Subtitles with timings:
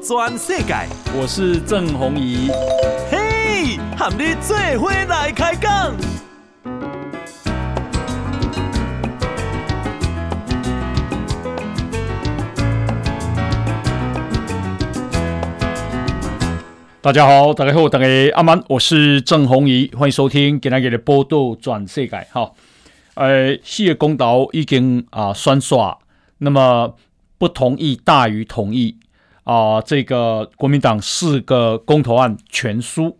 [0.00, 0.74] 转世界，
[1.14, 2.50] 我是郑宏仪。
[3.10, 5.94] 嘿，和你做伙来开讲。
[17.02, 22.26] 大家好，大家好，大家阿曼，我是郑宏仪，欢迎收听今天的报道全世界。
[22.32, 22.52] 哈，
[23.14, 25.98] 呃，四个公投已经啊宣煞，
[26.38, 26.94] 那么
[27.38, 28.96] 不同意大于同意。
[29.46, 33.16] 啊，这个国民党四个公投案全输，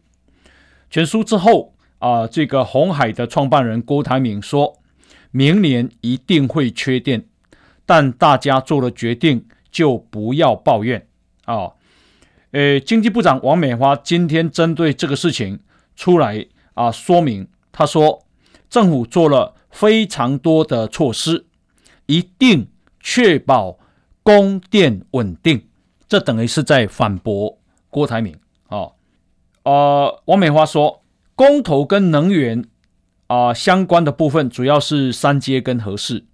[0.90, 4.80] 全输之后啊，这个红海的创办人郭台铭说，
[5.30, 7.24] 明年一定会缺电，
[7.86, 11.06] 但大家做了决定就不要抱怨
[11.44, 11.70] 啊。
[12.50, 15.60] 呃，经济部长王美花今天针对这个事情
[15.94, 18.24] 出来啊说明，他说
[18.68, 21.46] 政府做了非常多的措施，
[22.06, 22.66] 一定
[22.98, 23.78] 确保
[24.24, 25.62] 供电稳定。
[26.08, 27.58] 这等于是在反驳
[27.90, 28.90] 郭台铭啊！
[29.64, 31.02] 呃，王美花说，
[31.34, 32.64] 公投跟能源
[33.26, 36.24] 啊、相关的部分，主要是三阶跟核四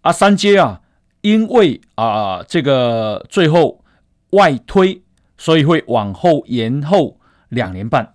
[0.00, 0.10] 啊。
[0.10, 0.80] 三阶啊，
[1.20, 3.84] 因为啊、这个最后
[4.30, 5.02] 外推，
[5.36, 8.14] 所以会往后延后两年半。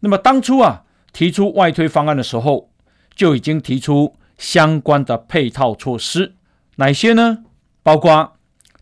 [0.00, 2.70] 那么当初啊提出外推方案的时候，
[3.14, 6.36] 就已经提出相关的配套措施，
[6.76, 7.44] 哪些呢？
[7.82, 8.33] 包括。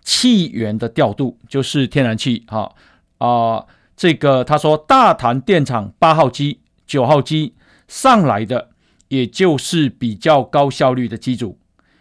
[0.03, 2.75] 气源的调度就是天然气，哈
[3.19, 3.65] 啊，
[3.97, 7.55] 这个他说大潭电厂八号机、九号机
[7.87, 8.71] 上来的，
[9.09, 11.57] 也就是比较高效率的机组，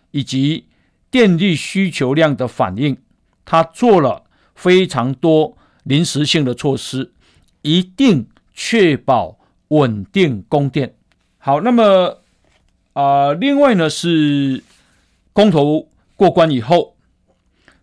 [0.09, 0.65] 以及
[1.11, 2.97] 电力需求量的反应，
[3.45, 4.23] 他做了
[4.55, 7.11] 非常多临时性的措施，
[7.61, 10.95] 一定确保稳定供电。
[11.37, 12.17] 好，那么
[12.93, 14.63] 啊、另外呢是
[15.33, 16.90] 公投过关以后。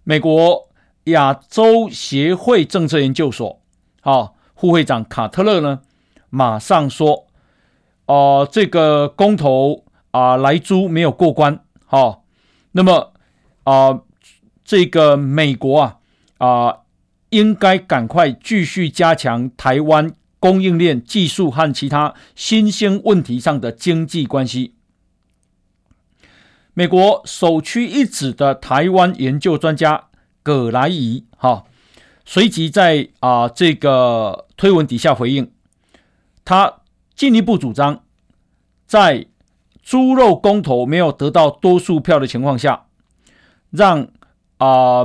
[0.08, 0.70] 美国
[1.04, 3.60] 亚洲协会政策研究所，
[4.00, 5.80] 啊，副会长卡特勒呢，
[6.30, 7.26] 马上说，
[8.06, 12.24] 哦、这个公投啊，莱猪没有过关，好、
[12.72, 13.12] 那么
[13.64, 14.00] 啊、
[14.64, 15.98] 这个美国啊
[16.38, 16.78] 啊，
[17.28, 20.10] 应该赶快继续加强台湾
[20.40, 24.72] 供应链技术和其他新兴问题上的经济关系。
[26.78, 30.10] 美国首屈一指的台湾研究专家
[30.44, 31.64] 葛莱仪哈，
[32.24, 35.50] 随即在啊这个推文底下回应，
[36.44, 36.82] 他
[37.16, 38.04] 进一步主张，
[38.86, 39.26] 在
[39.82, 42.86] 猪肉公投没有得到多数票的情况下，
[43.70, 44.06] 让
[44.58, 45.04] 啊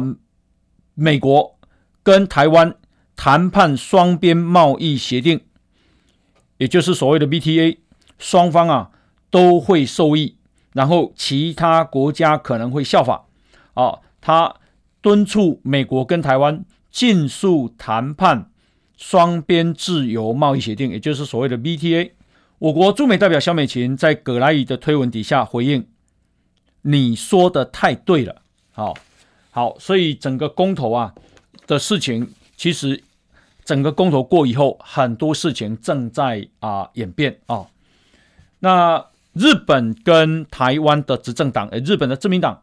[0.94, 1.58] 美国
[2.04, 2.76] 跟台湾
[3.16, 5.42] 谈判双边贸易协定，
[6.60, 7.80] 也就是所谓的 BTA，
[8.20, 8.92] 双方啊
[9.32, 10.38] 都会受益。
[10.74, 13.22] 然后其他国家可能会效仿，
[13.76, 14.56] 啊，他
[15.02, 18.50] 敦促美国跟台湾尽速谈判
[18.98, 22.12] 双边自由贸易协定，也就是所谓的 BTA。
[22.58, 25.88] 我国驻美代表萧美琴在葛莱仪的推文底下回应
[26.82, 28.42] ：“你说的太对了。”
[28.74, 28.96] 好，
[29.52, 31.14] 好，所以整个公投啊
[31.68, 33.04] 的事情，其实
[33.64, 37.68] 整个公投过以后，很多事情正在啊演变啊，
[38.60, 39.06] 那。
[39.34, 42.62] 日本跟台湾的执政党，呃，日本的自民党，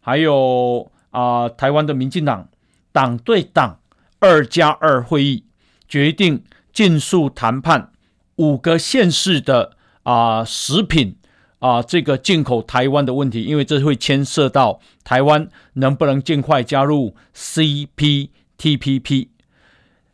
[0.00, 2.48] 还有啊、台湾的民进党，
[2.92, 3.78] 党对党
[4.18, 5.44] 二加二会议
[5.86, 6.42] 决定
[6.72, 7.92] 尽速谈判
[8.36, 11.16] 五个县市的啊、食品
[11.58, 19.28] 啊、这个进口台湾的问题，因为这会牵涉到台湾能不能尽快加入 CPTPP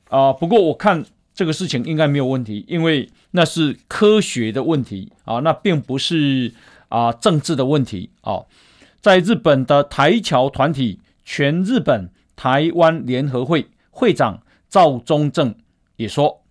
[0.09, 3.09] 啊、不过我看这个事情应该没有问题，因为。
[3.37, 6.53] 那是科学的问题啊，那并不是
[6.89, 8.43] 啊政治的问题啊。
[9.00, 14.41] 在日本的台侨团体全日本台湾联合会会长
[14.71, 15.53] 赵忠正
[15.97, 16.43] 也说，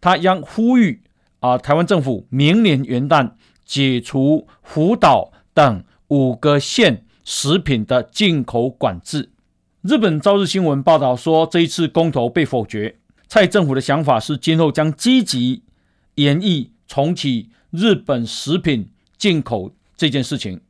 [0.00, 1.02] 他将呼吁
[1.40, 3.32] 啊台湾政府明年元旦
[3.64, 9.30] 解除福岛等五个县食品的进口管制。
[9.80, 12.96] 日本朝日新闻报道说，这一次公投被否决，
[13.26, 15.64] 蔡政府的想法是今后将积极。
[16.16, 20.60] 研议重启日本食品进口这件事情，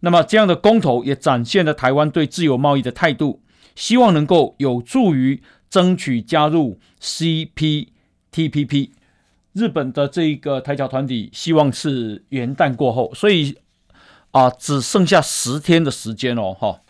[0.00, 3.42] 那么这样的公投也展现了台湾对自由贸易的态度，
[3.76, 8.90] 希望能够有助于争取加入 CPTPP。
[9.52, 13.56] 日本的这一个台侨团体希望是元旦过后，所以
[14.30, 16.80] 啊，只剩下十天的时间哦，哈。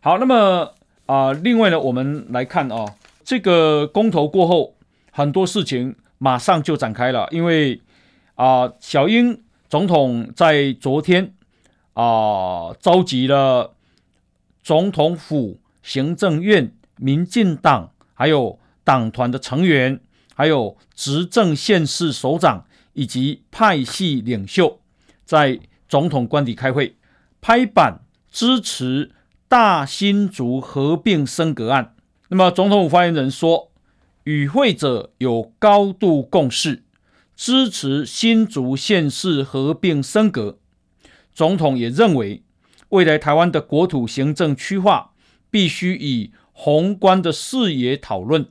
[0.00, 0.74] 好，那么
[1.06, 2.94] 啊，另外呢，我们来看啊，
[3.24, 4.74] 这个公投过后
[5.10, 5.96] 很多事情。
[6.22, 7.82] 马上就展开了，因为
[8.36, 11.34] 啊、小英总统在昨天
[11.94, 13.74] 啊、召集了
[14.62, 19.98] 总统府、行政院、民进党还有党团的成员，
[20.36, 24.78] 还有执政县市首长以及派系领袖，
[25.24, 25.58] 在
[25.88, 26.94] 总统官邸开会，
[27.40, 27.98] 拍板
[28.30, 29.10] 支持
[29.48, 31.96] 大新竹合并升格案。
[32.28, 33.71] 那么总统府发言人说，
[34.24, 36.82] 与会者有高度共识，
[37.34, 40.58] 支持新竹县市合并升格。
[41.32, 42.42] 总统也认为，
[42.90, 45.12] 未来台湾的国土行政区划
[45.50, 48.46] 必须以宏观的视野讨论。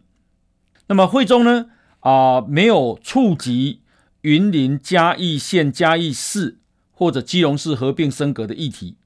[0.87, 1.67] 那么会中呢，
[1.99, 3.81] 啊、没有触及
[4.21, 6.57] 云林嘉义县嘉义市
[6.91, 8.97] 或者基隆市合并升格的议题。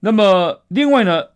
[0.00, 1.28] 那么另外呢，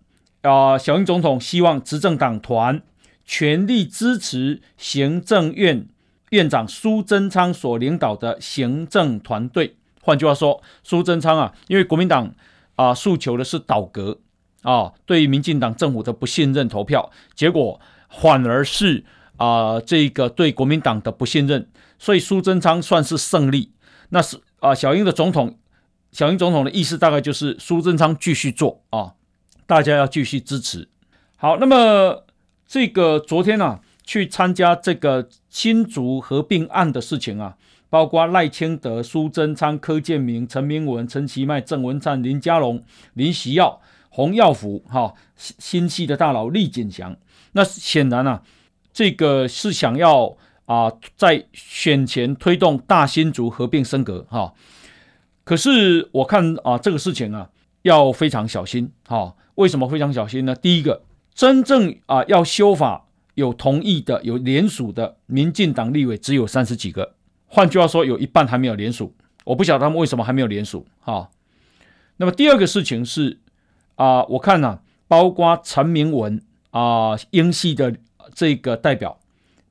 [0.42, 2.82] 啊、小英总统希望执政党团
[3.26, 5.86] 全力支持行政院
[6.30, 9.76] 院长苏贞昌所领导的行政团队。
[10.00, 12.32] 换句话说，苏贞昌啊，因为国民党
[12.76, 14.20] 啊诉求的是倒阁
[14.62, 19.04] 啊，对于民进党政府的不信任投票，结果反而是
[19.36, 21.68] 啊这个对国民党的不信任，
[21.98, 23.72] 所以苏贞昌算是胜利。
[24.10, 25.58] 那是啊，小英的总统，
[26.12, 29.14] 小英总统的意思大概就是苏贞昌继续做啊。
[29.66, 30.88] 大家要继续支持。
[31.36, 32.24] 好，那么
[32.66, 37.56] 这个昨天啊，去参加这个新竹合并案的事情啊，
[37.88, 42.82] 包括赖清德、苏贞昌、柯建铭、陈明文、陈其迈、郑文灿、林佳龙、
[43.14, 47.16] 林锡耀、洪耀福，哈，新系的大佬厉锦祥。
[47.52, 48.42] 那显然啊，
[48.92, 54.52] 这个是想要啊，在选前推动大新竹合并升格，哈。
[55.44, 57.48] 可是我看啊，这个事情啊，
[57.82, 59.34] 要非常小心，哈。
[59.54, 60.54] 为什么非常小心呢？
[60.54, 61.00] 第一个，
[61.36, 63.04] 真正啊要修法
[63.34, 67.14] 有同意的、有联署的民进党立委只有三十几个，
[67.46, 69.14] 换句话说，有一半还没有联署。
[69.44, 70.86] 我不晓得他们为什么还没有联署。
[71.00, 71.30] 哈，
[72.16, 73.38] 那么第二个事情是
[73.96, 77.94] 啊，我看呢、包括陈明文啊，英系的
[78.34, 79.20] 这个代表，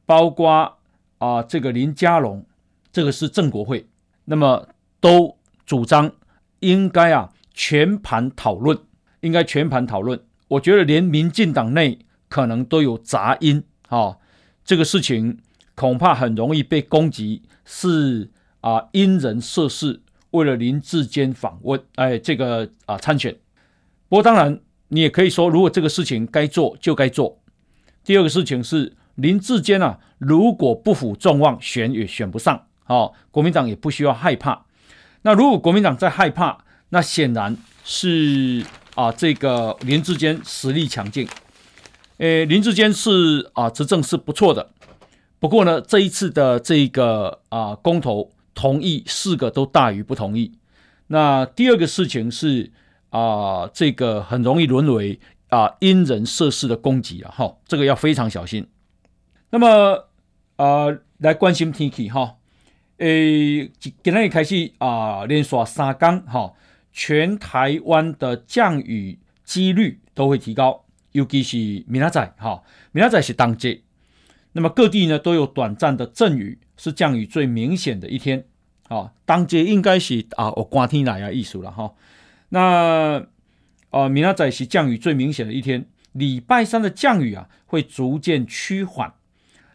[0.06, 0.78] 包括
[1.18, 2.46] 啊这个林佳龙，
[2.92, 3.88] 这个是正国会，
[4.26, 4.70] 那么
[5.00, 5.36] 都
[5.66, 6.12] 主张
[6.60, 8.78] 应该啊全盘讨论。
[9.22, 12.00] 应该全盘讨论，我觉得连民进党内
[12.30, 14.18] 可能都有杂音啊、哦，
[14.64, 15.40] 这个事情
[15.74, 18.30] 恐怕很容易被攻击，是
[18.62, 20.02] 啊因人设事，
[20.32, 23.36] 为了林志坚访问，哎，这个啊参选。
[24.08, 24.60] 不过当然，
[24.90, 27.42] 你也可以说，如果这个事情该做就该做。
[28.04, 34.66] 第二个事情是林志坚啊，如果不负众望，选也选不上，哦，国民党也不需要害怕。
[35.24, 38.64] 那如果国民党在害怕，那显然是。
[38.96, 41.28] 啊，这个林志坚实力强劲，
[42.18, 44.72] 诶，林志坚是啊执政是不错的，
[45.38, 50.54] 不过呢，这一次的这个啊公投同意四个都大于不同意。
[51.08, 52.72] 那第二个事情是
[53.10, 55.20] 啊，这个很容易沦为
[55.50, 58.66] 啊因人设事的攻击了哈，这个要非常小心。
[59.50, 60.08] 那么
[60.56, 60.86] 啊，
[61.18, 62.36] 来关心天气哈，
[63.00, 66.54] 诶，今天开始啊连续三天哈。
[66.98, 72.64] 全台湾的降雨几率都会提高，尤其是明仔载，哈，
[72.94, 73.82] 明仔是当节，
[74.54, 78.46] 那么各地呢都有短暂的阵雨，是降雨最明显的一天，
[78.88, 81.94] 啊，当节应该是啊，我刮天来啊，艺术了哈。
[82.48, 83.28] 那
[83.90, 89.14] 啊，明仔是降雨最明显的一天，礼拜三的降雨啊会逐渐趋缓，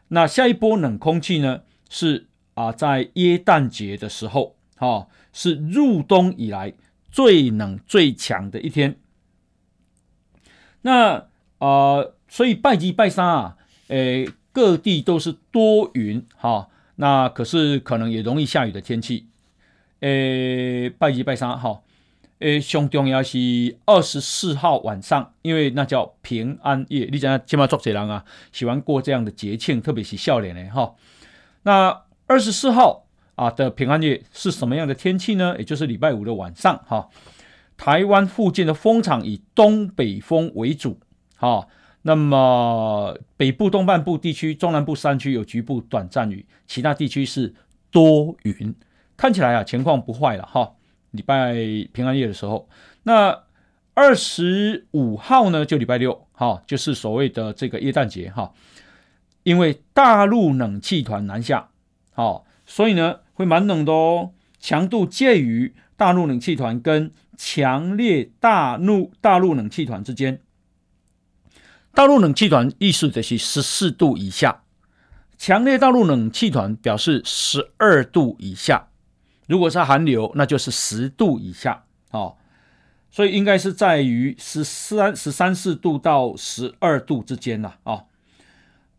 [0.08, 6.72] 那下一波冷空气呢是啊在耶诞节的时候，哈，是入冬以来。
[7.10, 8.96] 最冷最强的一天，
[10.82, 11.26] 那啊、
[11.58, 13.56] 呃，所以拜一拜三啊，
[13.88, 19.26] 诶，各地都是多云哈、那可是可能也容易下雨的天气，
[20.00, 21.82] 诶，拜一拜三哈，
[22.38, 30.94] 诶，上重要是二十四号晚上，因为那叫平安夜，你讲起码做这人啊，喜欢过这样的节庆，特别是笑脸的哈，
[31.64, 33.06] 那二十四号。
[33.40, 35.56] 啊的平安夜是什么样的天气呢？
[35.56, 37.08] 也就是礼拜五的晚上，哈，
[37.74, 41.00] 台湾附近的风场以东北风为主，
[41.38, 41.66] 哈，
[42.02, 47.54] 那么北部东半部地区、中南部山区有局部短暂雨，其他地区是
[47.90, 48.74] 多云，
[49.16, 50.72] 看起来啊情况不坏了，哈。
[51.12, 51.54] 礼拜
[51.94, 52.68] 平安夜的时候，
[53.04, 53.44] 那
[53.94, 58.52] 二十五号呢就礼拜六，哈，就是所谓的这个耶诞节，哈，
[59.44, 61.70] 因为大陆冷气团南下，
[62.12, 63.20] 好，所以呢。
[63.40, 70.42] 会蛮冷的哦，强度介于大陆冷气团跟强烈大陆大陆冷气团之间。
[71.94, 74.64] 大陆冷气团意思就是十四度以下，
[75.38, 78.88] 强烈大陆冷气团表示十二度以下。
[79.46, 81.84] 如果是寒流，那就是十度以下。
[82.10, 82.36] 哦，
[83.10, 88.04] 所以应该是在于十三十三四度到十二度之间了啊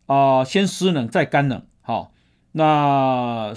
[0.06, 2.12] 啊，先湿冷再干冷，好、
[2.52, 3.52] 那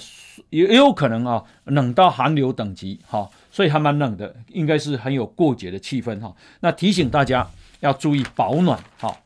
[0.50, 7.48] 也也有可能啊，冷到寒流等级，哈、所以还蛮冷的，应该是很有过节的气氛哈、那提醒大家
[7.80, 9.16] 要注意保暖，好、啊，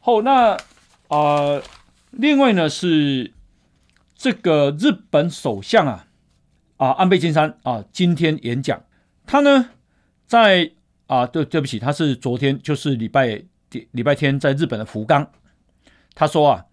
[0.00, 0.56] 后那
[1.08, 1.60] 啊，
[2.10, 3.32] 另外呢是
[4.16, 6.06] 这个日本首相啊
[6.76, 8.82] 啊安倍晋三啊今天演讲，
[9.26, 9.70] 他呢。
[10.30, 10.70] 在
[11.08, 13.42] 啊，对对不起，他是昨天，就是礼拜
[13.90, 15.26] 礼拜天，在日本的福冈，
[16.14, 16.64] 他说啊，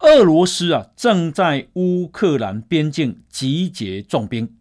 [0.00, 4.56] 俄罗斯啊正在乌克兰边境集结重兵，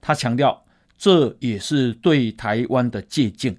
[0.00, 0.64] 他强调
[0.96, 3.58] 这也是对台湾的借鉴，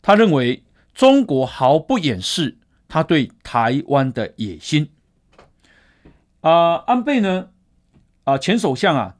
[0.00, 2.58] 他认为中国毫不掩饰
[2.88, 4.90] 他对台湾的野心。
[6.40, 7.50] 啊，安倍呢，
[8.24, 9.16] 啊前首相啊，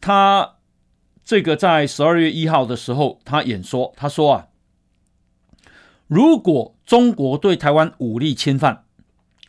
[0.00, 0.54] 他。
[1.28, 4.48] 这个在十二月一号的时候，他演说，他说啊，
[6.06, 8.86] 如果中国对台湾武力侵犯，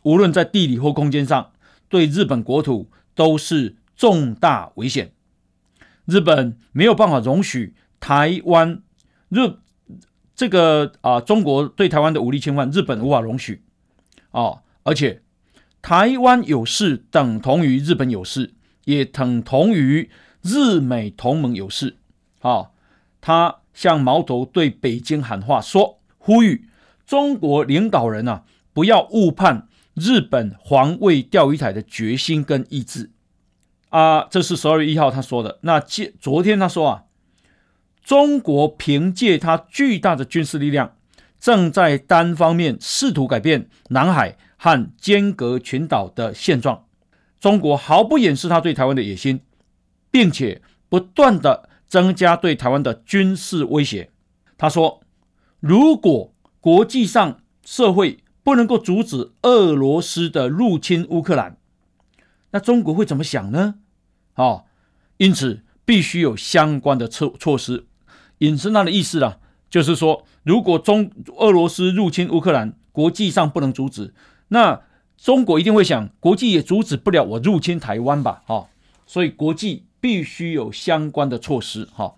[0.04, 1.52] 无论在地理或空间上，
[1.88, 5.12] 对日本国土都是重大危险。
[6.06, 8.82] 日本没有办法容许台湾
[9.30, 9.40] 日
[10.36, 13.64] 这个啊，中国对台湾的武力侵犯，日本无法容许
[14.32, 15.22] 啊，而且
[15.82, 18.54] 台湾有事等同于日本有事，
[18.86, 20.10] 也等同于。
[20.42, 21.98] 日美同盟有事，
[22.40, 22.70] 啊，
[23.20, 26.70] 他向矛头对北京喊话说，说呼吁
[27.06, 29.68] 中国领导人啊，不要误判
[30.00, 33.12] 日本防卫钓鱼台的决心跟意志
[33.90, 34.24] 啊。
[34.30, 35.60] 这是十二月一号他说的。
[35.62, 37.04] 那昨天他说啊，
[38.04, 40.96] 中国凭借他巨大的军事力量，
[41.40, 46.86] 正在单方面试图改变南海和尖阁群岛的现状。
[47.40, 49.42] 中国毫不掩饰他对台湾的野心。
[50.12, 54.10] 并且不断的增加对台湾的军事威胁。
[54.58, 55.04] 他说
[55.62, 58.18] ：“如果国际上社会
[58.50, 61.58] 不能够阻止俄罗斯的入侵乌克兰，
[62.50, 63.76] 那中国会怎么想呢？”
[64.34, 64.66] 哦，
[65.18, 67.86] 因此必须有相关的措措施。
[68.40, 69.38] 引申他的意思啊，
[69.70, 74.16] 就是说，如果中俄罗斯入侵乌克兰，国际上不能阻止，
[74.48, 74.82] 那
[75.16, 78.42] 中国一定会想，国际也阻止不了我入侵台湾吧？
[78.48, 78.68] 哦，
[79.06, 79.86] 所以国际。
[80.02, 82.16] 必须有相关的措施，哈。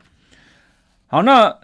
[1.07, 1.57] 好，那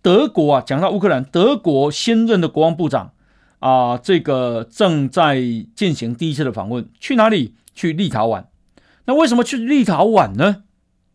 [0.00, 3.12] 德国啊，讲到乌克兰，德国新任的国防部长
[3.58, 5.40] 啊，这个正在
[5.74, 7.54] 进行第一次的访问，去哪里？
[7.74, 8.44] 去立陶宛。
[9.04, 10.64] 那为什么去立陶宛呢？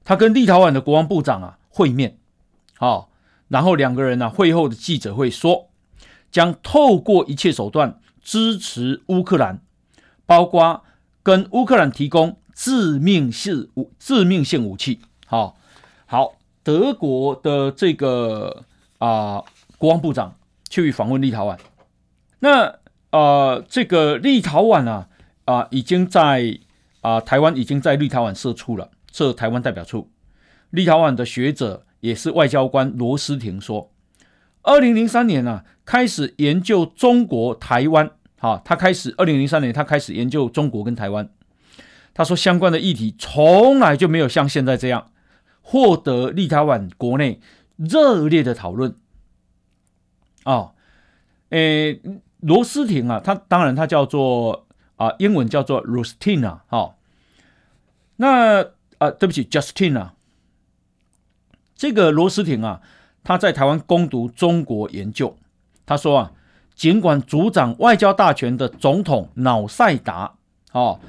[0.04, 2.18] 他跟立陶宛的国防部长啊会面，
[2.78, 3.10] 好，
[3.48, 5.70] 然后两个人呢、啊、会后的记者会说，
[6.32, 9.62] 将透过一切手段支持乌克兰，
[10.26, 10.84] 包括
[11.22, 12.38] 跟乌克兰提供。
[12.56, 15.58] 致命性武致命性武器，好，
[16.06, 18.64] 好，德国的这个
[19.00, 19.44] 啊、
[19.80, 20.36] 国防部长
[20.70, 21.58] 去访问立陶宛，
[22.44, 22.80] 那
[23.12, 25.08] 啊、这个立陶宛啊
[25.46, 26.60] 啊、已经在
[27.00, 30.12] 啊、台湾已经在立陶宛设处了，设台湾代表处。
[30.72, 33.90] 立陶宛的学者也是外交官罗斯廷说，
[34.62, 41.30] 二零零三年啊开始研究中国台湾，好，他开始二零零三年他开始研究中国跟台湾。
[42.14, 45.12] 他说：“相关的议题从来就没有像现在这样
[45.62, 47.40] 获得立陶宛国内
[47.78, 48.96] 热烈的讨论。”
[50.46, 50.76] 哦，
[51.50, 52.02] 诶，
[52.44, 56.96] 罗斯廷啊，他当然他叫做啊，英文叫做 Rustina 哈。
[58.18, 58.64] 那
[58.98, 60.10] 啊，对不起，Justina。
[61.76, 62.82] 这个罗斯廷啊，
[63.24, 65.38] 他在台湾攻读中国研究。
[65.86, 66.32] 他说啊，
[66.76, 70.36] 尽管主掌外交大权的总统瑙塞达
[70.74, 71.00] 哦。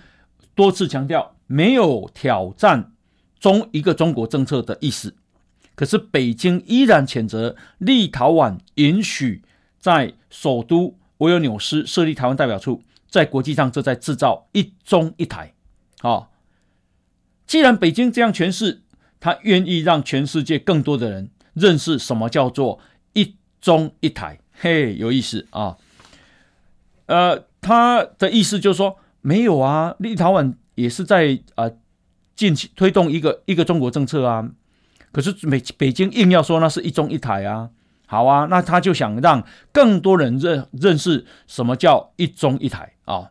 [0.54, 2.92] 多次强调没有挑战
[3.40, 5.14] 中一个中国政策的意思，
[5.74, 9.42] 可是北京依然谴责立陶宛允许
[9.80, 15.52] 在首都维尔纽斯设立台湾代表处，在国际上这在制造一中一台。
[16.02, 16.28] 啊，
[17.46, 18.82] 既然北京这样诠释，
[19.20, 22.78] 他愿意让全世界更多的人认识什么叫做
[23.12, 24.38] 一中一台。
[24.52, 25.76] 嘿，有意思啊。
[27.06, 28.98] 呃，他的意思就是说。
[29.26, 31.70] 没有啊，立陶宛也是在啊，
[32.36, 34.50] 近期推动一个一个中国政策啊。
[35.12, 37.70] 可是美北京硬要说那是一中一台啊，
[38.06, 43.30] 好啊，那他就想让更多人认认识什么叫一中一台啊。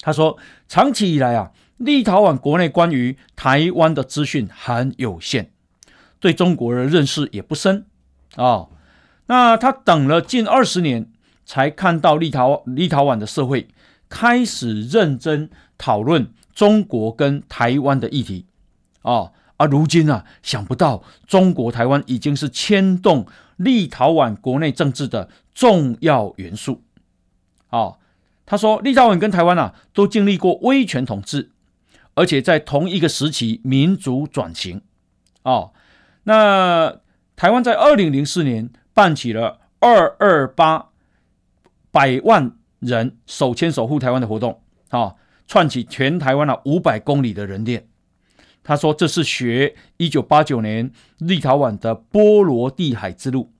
[0.00, 0.36] 他说，
[0.68, 5.50] 长期以来啊，立陶宛国内关于台湾的资讯很有限，
[6.18, 7.86] 对中国的认识也不深
[8.36, 8.66] 啊。
[9.26, 11.10] 那他等了近二十年，
[11.44, 13.68] 才看到立陶立陶宛的社会。
[14.08, 18.44] 开始认真讨论中国跟台湾的议题，
[19.00, 19.30] 啊
[19.62, 23.24] 啊，如今啊，想不到中国台湾已经是牵动
[23.56, 26.82] 立陶宛国内政治的重要元素。
[27.70, 27.98] 哦，
[28.44, 31.50] 他说，立陶宛跟台湾啊，都经历过威权统治，
[32.14, 34.82] 而且在同一个时期民主转型。
[35.44, 35.72] 哦，
[36.24, 36.96] 那
[37.36, 40.88] 台湾在二零零四年办起了二二八
[41.92, 45.14] 百万人手牵手护台湾的活动，啊、
[45.46, 47.86] 串起全台湾啊五百公里的人链。
[48.64, 53.50] 他说：“这是学一九八九年立陶宛的波罗的海之路。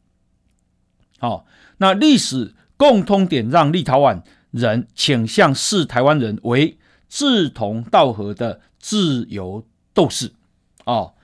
[1.19, 1.45] 好，
[1.79, 6.79] 那历史共通点让立陶宛人倾向视台湾人为
[7.09, 10.35] 志同道合的自由斗士。
[10.85, 11.15] 哦，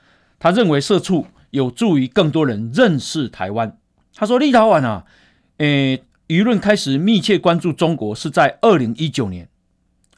[0.40, 3.78] 他认为社畜有助于更多人认识台湾。
[4.12, 5.04] 他说，立陶宛啊，
[5.58, 9.48] 诶，舆论开始密切关注中国是在二零一九年。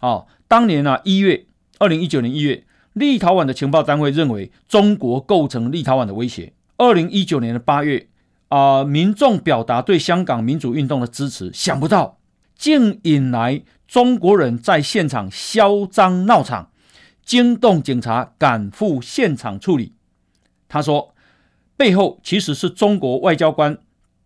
[0.01, 1.45] 哦，当年啊一月，
[1.79, 2.65] 二零一九年一月。”
[3.01, 6.53] 立陶宛的情报单位认为中国构成立陶宛的威胁。
[6.77, 8.09] 二零一九年的八月，
[8.49, 12.19] 啊、民众表达对香港民主运动的支持，想不到
[12.55, 16.71] 竟引来中国人在现场嚣张闹场，
[17.25, 19.95] 惊动警察赶赴现场处理。
[20.69, 21.15] 他说，
[21.77, 23.79] 背后其实是中国外交官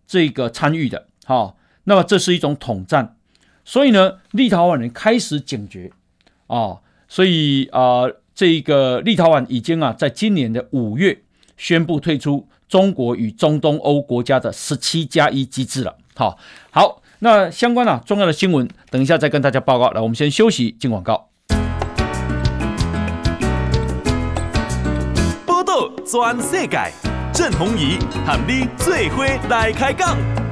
[0.06, 1.06] 这个参与的。
[1.24, 3.16] 好、哦，那么这是一种统战，
[3.64, 5.90] 所以呢，立陶宛人开始警觉
[6.48, 8.04] 啊、哦，所以啊。
[8.34, 11.22] 这个立陶宛已经啊，在今年的五月
[11.56, 15.96] 宣布退出中国与中东欧国家的十七加一机制了。
[16.16, 16.36] 好，
[16.72, 19.90] 好，那相关啊重要的新闻，等一下再跟大家报告。
[19.92, 21.28] 来，我们先休息，进广告。
[25.46, 26.92] 报道全世界，
[27.32, 30.43] 郑弘仪喊你最伙来开讲。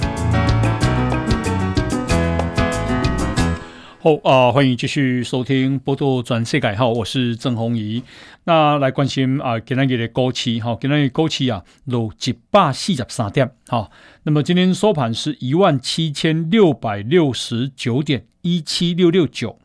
[4.04, 8.02] 好啊、欢迎继续收听《报道全世界》好，我是郑弘仪。
[8.42, 13.88] 那来关心啊，今天的股市哈，今天的股市啊，六一百四十三点哈。
[14.24, 19.56] 那么今天收盘是一万七千六百六十九点一七六六九，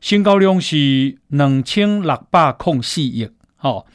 [0.00, 3.28] 新高量是两千六百零四亿。
[3.56, 3.86] 好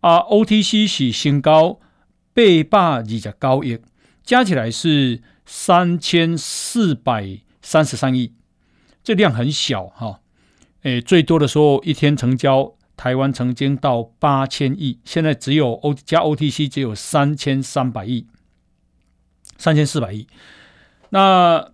[0.00, 1.78] 啊，OTC 是新高
[2.32, 3.78] 八百二十九亿，
[4.24, 8.32] 加起来是三千四百三十三亿。
[9.10, 10.20] 这量很小哈，
[10.82, 18.28] 诶，最多的时候一天成交，台湾曾经到八千亿，现在只有 O 加 OTC 只有三千三百亿，
[19.58, 20.28] 三千四百亿。
[21.08, 21.72] 那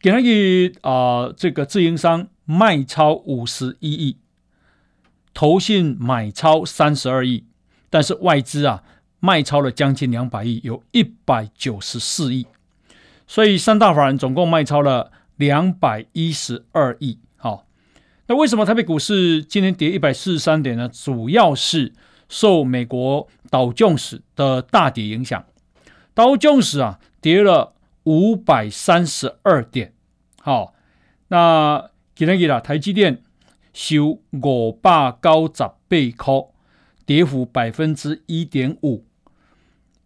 [0.00, 4.16] 给那个啊，这个自营商卖超五十一亿，
[5.34, 7.44] 投信买超三十二亿，
[7.90, 8.82] 但是外资啊
[9.20, 12.46] 卖超了将近两百亿，有一百九十四亿，
[13.26, 15.12] 所以三大法人总共卖超了。
[15.38, 17.64] 两百一十二亿，好，
[18.26, 20.88] 那为什么台北股市今天跌一百四十三点呢？
[20.88, 21.92] 主要是
[22.28, 25.46] 受美国道琼斯的大跌影响，
[26.12, 29.94] 道琼斯啊跌了五百三十二点，
[30.42, 30.74] 好，
[31.28, 33.22] 那今天啦，台积电
[33.72, 36.34] 收五百九十八块，
[37.06, 39.04] 跌幅百分之一点五，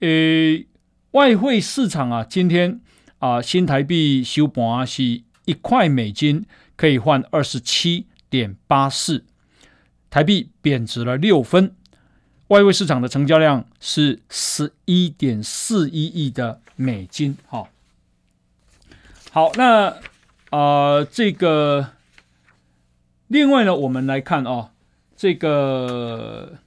[0.01, 0.67] 诶，
[1.13, 2.82] 外汇市场啊，今天。
[3.23, 9.25] 啊，新台币收盘是一块美金可以换二十七点八四，
[10.11, 11.77] 台币贬值了六分。
[12.49, 17.39] 外汇市场的成交量是十一点四一亿的美金。
[17.47, 17.69] 好，
[19.31, 19.99] 好，那
[20.51, 21.91] 啊、这个
[23.29, 24.71] 另外呢，我们来看啊、哦，
[25.17, 26.59] 这个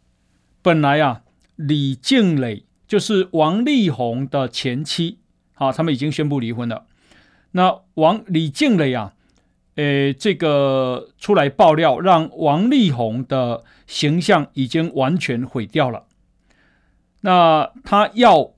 [0.61, 1.23] 本来啊，
[1.57, 5.17] 李静蕾就是王力宏的前妻。
[5.57, 6.85] 好，他们已经宣布离婚了。
[7.51, 9.13] 那王李静蕾啊，
[9.75, 16.07] 呃，这个出来爆料，让王力宏的形象已经完全毁掉了。
[17.21, 18.51] 那他要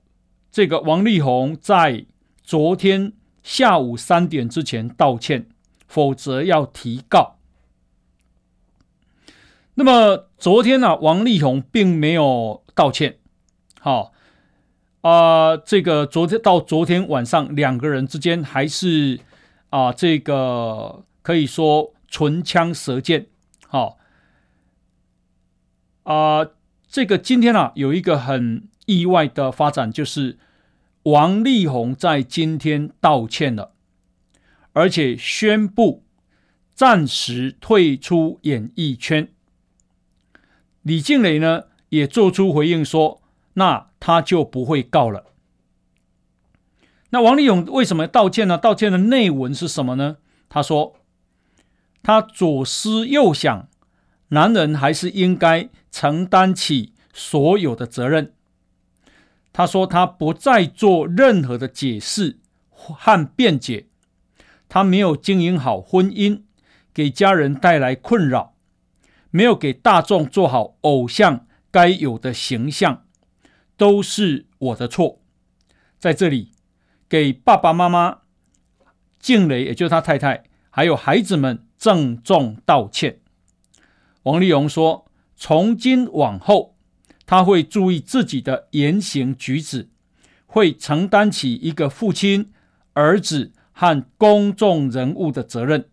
[0.50, 2.04] 这个王力宏在
[2.42, 3.12] 昨天
[3.44, 5.46] 下午三点之前道歉，
[5.86, 7.36] 否则要提告。
[9.74, 13.18] 那么昨天呢、王力宏并没有道歉。
[13.78, 14.12] 好。
[15.08, 19.18] 啊、这个昨天到昨天晚上，两个人之间还是
[19.70, 23.26] 啊、这个可以说唇枪舌剑。
[23.66, 23.96] 好，
[26.02, 26.46] 啊，
[26.86, 30.36] 这个今天啊，有一个很意外的发展，就是
[31.04, 33.72] 王力宏在今天道歉了，
[34.74, 36.04] 而且宣布
[36.74, 39.28] 暂时退出演艺圈。
[40.82, 43.17] 李静蕾呢，也做出回应说。
[43.58, 45.26] 那他就不会告了。
[47.10, 48.56] 那王力勇为什么道歉呢？
[48.56, 50.18] 道歉的内文是什么呢？
[50.48, 50.96] 他说
[52.02, 53.68] ：“他左思右想，
[54.28, 58.32] 男人还是应该承担起所有的责任。
[59.52, 62.38] 他说他不再做任何的解释
[62.70, 63.88] 和辩解，
[64.68, 66.42] 他没有经营好婚姻，
[66.94, 68.54] 给家人带来困扰，
[69.30, 73.04] 没有给大众做好偶像该有的形象，
[73.78, 75.22] 都是我的错。
[75.98, 76.52] 在这里，
[77.08, 78.18] 给爸爸妈妈
[79.18, 83.20] 静蕾，也就是他太太，还有孩子们郑重道歉。
[84.24, 86.76] 王力宏说：“从今往后，
[87.24, 89.88] 他会注意自己的言行举止，
[90.46, 92.52] 会承担起一个父亲、
[92.92, 95.88] 儿子和公众人物的责任。”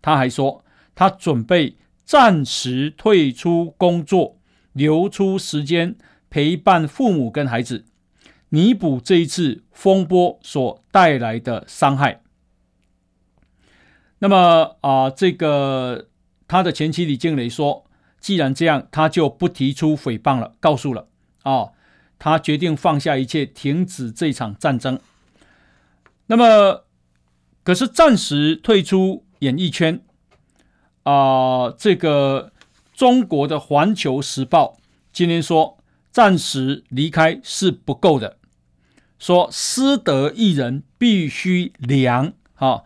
[0.00, 4.40] 他还说：“他准备暂时退出工作，
[4.72, 5.96] 留出时间
[6.30, 7.84] 陪伴父母跟孩子。”
[8.50, 12.22] 弥补这一次风波所带来的伤害。
[14.20, 16.08] 那么啊、这个
[16.46, 17.84] 他的前妻李静蕾说
[18.18, 21.08] ：“既然这样，他就不提出诽谤了，告诉了
[21.42, 21.72] 啊、
[22.18, 24.98] 他决定放下一切，停止这场战争。
[26.28, 26.86] 那么，
[27.62, 30.02] 可是暂时退出演艺圈
[31.02, 32.54] 啊、这个
[32.94, 34.78] 中国的《环球时报》
[35.12, 35.74] 今天说。”
[36.18, 38.38] 暂时离开是不够的，
[39.20, 42.82] 说失德艺人必须凉，哈，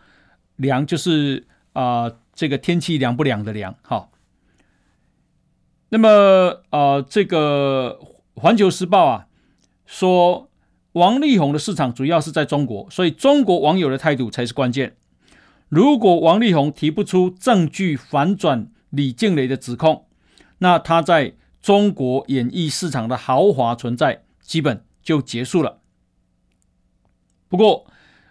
[0.56, 4.10] 凉就是啊、这个天气凉不凉的凉，哈。
[5.88, 7.98] 那么啊、这个
[8.34, 9.28] 环球时报啊
[9.86, 10.50] 说，
[10.92, 14.94] 王力宏的市场主要是在中国，所以中国网友的态度才是关键。
[15.70, 20.04] 如果王力宏提不出证据反转李静蕾的指控，
[20.58, 21.36] 那他在。
[21.62, 25.79] 中国演艺市场的豪华存在基本就结束了。
[27.48, 27.87] 不过，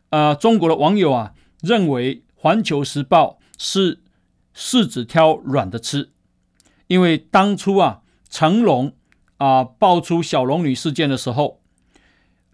[0.09, 4.01] 呃，中国的网友啊认为《环球时报》是
[4.53, 6.11] 柿子挑软的吃，
[6.87, 8.93] 因为当初啊成龙
[9.37, 11.61] 啊爆出小龙女事件的时候，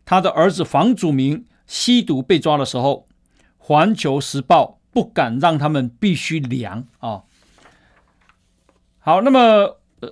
[0.05, 3.07] 他的儿子房祖名吸毒被抓的时候，
[3.57, 7.23] 《环球时报》不敢让他们必须凉啊。
[8.99, 9.79] 好，那么。
[9.99, 10.11] 呃，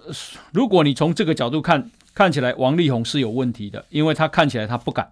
[0.52, 5.12] 如果你从这个角度看，看起来王力宏是有问题的，因为他看起来他不敢，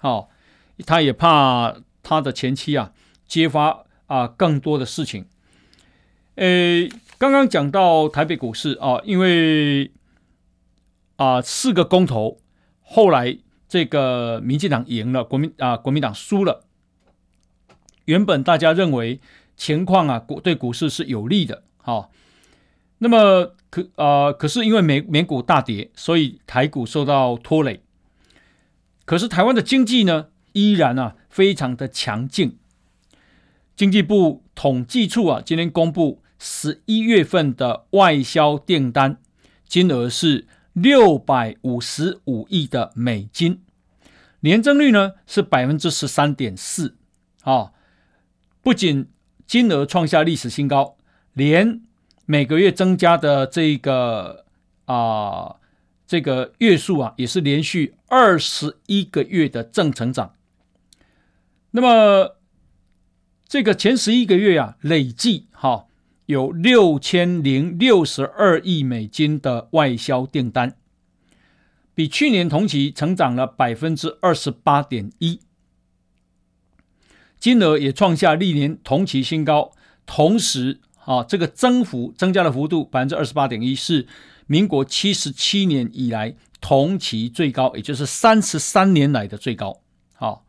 [0.00, 0.28] 哦，
[0.86, 2.92] 他也怕他的前妻啊
[3.26, 5.26] 揭发啊更多的事情。
[6.34, 9.90] 诶，刚刚讲到台北股市啊，因为
[11.16, 12.38] 啊四个公投，
[12.82, 16.64] 后来这个民进党赢了，国民啊国民党输了。
[18.06, 19.20] 原本大家认为
[19.56, 22.08] 情况啊股对股市是有利的，好、哦。
[23.00, 27.82] 那么可啊、呃，可是因为美美股大跌，所以台股受到拖累。
[29.04, 32.58] 可是台湾的经济呢，依然啊非常的强劲。
[33.76, 39.18] 经济部统计处啊，今天公布十一月份的外销订单
[39.66, 43.62] 金额是六百五十五亿的美金，
[44.40, 46.96] 年增率呢是百分之十三点四。
[47.42, 47.72] 啊，
[48.60, 49.08] 不仅
[49.46, 50.96] 金额创下历史新高，
[51.32, 51.80] 连
[52.30, 54.44] 每个月增加的这个
[54.84, 55.56] 啊、
[56.06, 60.34] 这个月数啊，也是连续二十一个月的正成长。
[61.70, 62.36] 那么，
[63.46, 65.86] 这个前十一个月啊，累计哈、
[66.26, 70.76] 有六千零六十二亿美金的外销订单，
[71.94, 75.40] 比去年同期成长了百分之二十八点一，
[77.40, 79.72] 金额也创下历年同期新高，
[80.04, 80.80] 同时。
[81.08, 84.06] 啊，这个增幅增加的幅度百分之二十八点一，是
[84.46, 89.80] 民国七十七年以来同期最高，也就是三十三年来的最高。
[90.12, 90.44] 好，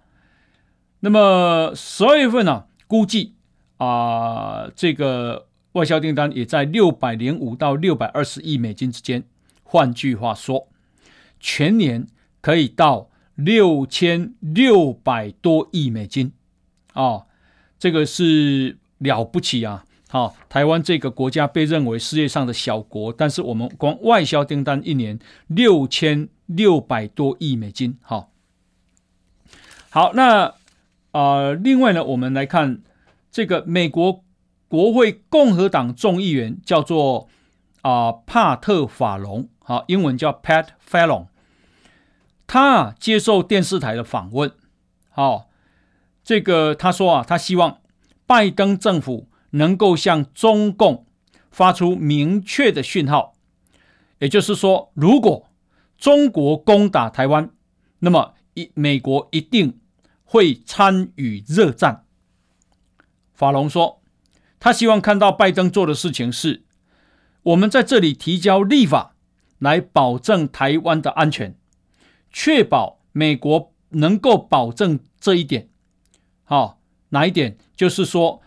[0.99, 3.35] 那么十二月份呢、啊，估计
[3.77, 9.23] 啊，这个外销订单也在六百零五到六百二十亿美金之间。
[9.63, 10.67] 换句话说，
[11.39, 12.05] 全年
[12.41, 16.33] 可以到六千六百多亿美金。
[16.91, 17.27] 啊，
[17.79, 19.85] 这个是了不起啊！
[20.11, 27.95] 好、哦，台湾这个国家被认为世界上的小国，但是我们光外销订单一年六千六百多亿美金。
[28.01, 28.27] 好、哦，
[29.91, 30.55] 好，那、
[31.11, 32.81] 呃，另外呢，我们来看
[33.29, 34.23] 这个美国
[34.67, 37.29] 国会共和党众议员叫做
[37.83, 41.27] 啊、帕特法隆，好，英文叫 Pat Fallon，
[42.47, 44.51] 他接受电视台的访问，
[45.11, 45.45] 好、哦，
[46.23, 47.77] 这个他说啊，他希望
[48.25, 49.27] 拜登政府。
[49.51, 51.05] 能够向中共
[51.51, 53.35] 发出明确的讯号，
[54.19, 55.49] 也就是说，如果
[55.97, 57.51] 中国攻打台湾，
[57.99, 59.79] 那么一美国一定
[60.23, 62.05] 会参与热战。
[63.33, 64.01] 法龙说，
[64.59, 66.63] 他希望看到拜登做的事情是，
[67.43, 69.15] 我们在这里提交立法，
[69.57, 71.57] 来保证台湾的安全，
[72.31, 75.69] 确保美国能够保证这一点。
[76.43, 77.57] 好，哪一点？
[77.75, 78.41] 就是说，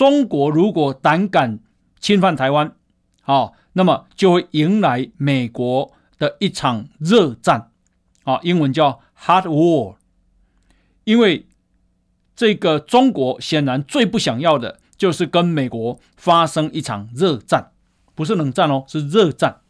[0.00, 1.58] 中国如果胆敢
[1.98, 2.74] 侵犯台湾，
[3.20, 7.68] 好，那么就会迎来美国的一场热战。
[8.24, 9.96] 啊，英文叫 hard war。
[11.04, 11.46] 因为
[12.34, 17.72] 这个中国显然最不想要的就是跟美国发生一场热战，
[18.14, 19.60] 不是冷战哦，是热战。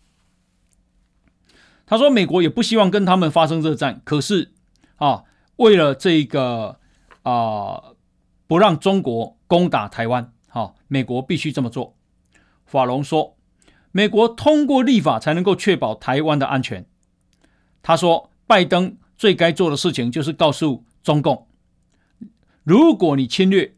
[1.87, 4.53] 他说，美国也不希望跟他们发生热战，可是
[4.99, 5.25] 啊，
[5.57, 6.79] 为了这个
[7.25, 7.89] 啊，
[8.50, 11.94] 不让中国攻打台湾，好，美国必须这么做。
[12.66, 13.36] 法龙说，
[13.92, 16.84] 美国通过立法才能够确保台湾的安全。
[17.80, 21.46] 他说，拜登最该做的事情就是告诉中共，
[22.64, 23.76] 如果你侵略，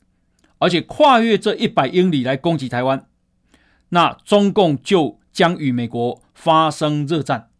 [0.57, 3.07] 而且跨越这一百英里来攻击台湾，
[3.91, 7.51] 那中共就将与美国发生热战。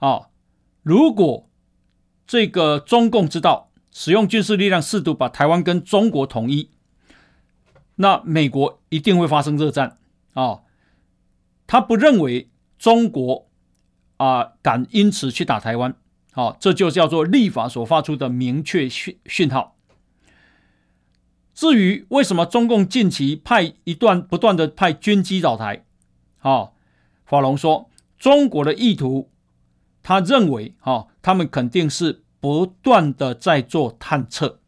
[0.00, 0.28] 啊，
[0.82, 1.48] 如果
[2.26, 6.68] 这个中共知道使用军事力量试图把台湾跟中国统一，
[7.94, 9.96] 那美国一定会发生热战
[10.34, 10.62] 啊！
[11.68, 13.48] 他不认为中国
[14.16, 15.94] 啊敢因此去打台湾，
[16.32, 19.76] 好，这就叫做立法所发出的明确讯讯号。
[21.54, 25.84] 至于为什么中共近期派一段不断的派军机扰台，
[26.40, 26.72] 啊，
[27.24, 29.30] 法龙说中国的意图。
[30.02, 34.60] 他认为，哈，他们肯定是不断的在做探测。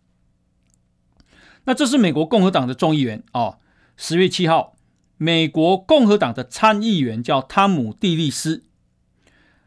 [1.65, 3.59] 那这是美国共和党的众议员啊，
[3.99, 4.79] 十月七号，
[5.19, 8.65] 美国共和党的参议员叫汤姆·蒂利斯，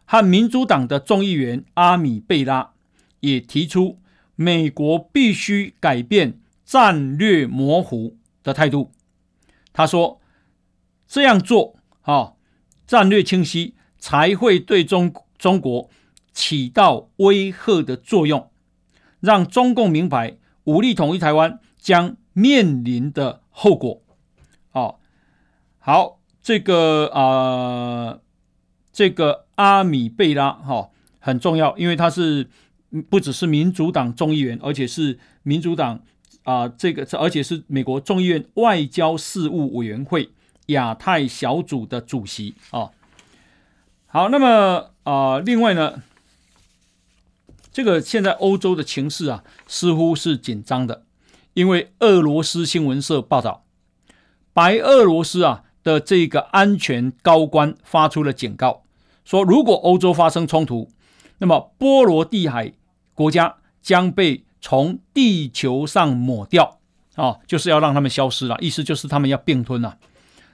[0.05, 2.71] 和民主党的众议员阿米·贝拉
[3.19, 3.99] 也提出，
[4.35, 8.91] 美国必须改变战略模糊的态度。
[9.71, 10.19] 他说，
[11.07, 12.33] 这样做，啊，
[12.87, 15.13] 战略清晰才会对中。
[15.37, 15.89] 中国
[16.33, 18.49] 起到威吓的作用，
[19.19, 24.01] 让中共明白武力统一台湾将面临的后果。
[24.71, 24.95] 哦，
[25.79, 28.21] 好，这个啊、呃，
[28.91, 30.89] 这个阿米贝拉哈、
[31.19, 32.49] 很重要，因为他是
[33.09, 35.95] 不只是民主党众议员，而且是民主党
[36.43, 40.29] 啊、呃，这个而且是美国众议院外交事务委员会
[40.67, 42.79] 亚太小组的主席啊。
[42.79, 42.91] 哦
[44.11, 46.01] 好，那么啊、另外呢，
[47.71, 51.03] 这个现在欧洲的情势啊，似乎是紧张的，
[51.53, 53.63] 因为俄罗斯新闻社报道，
[54.53, 58.83] 白俄罗斯啊的这个安全高官发出了警告，
[59.23, 60.89] 说如果欧洲发生冲突，
[61.37, 62.73] 那么波罗的海
[63.13, 66.79] 国家将被从地球上抹掉
[67.15, 69.97] 啊，就是要让他们消失了，意思就是他们要并吞了。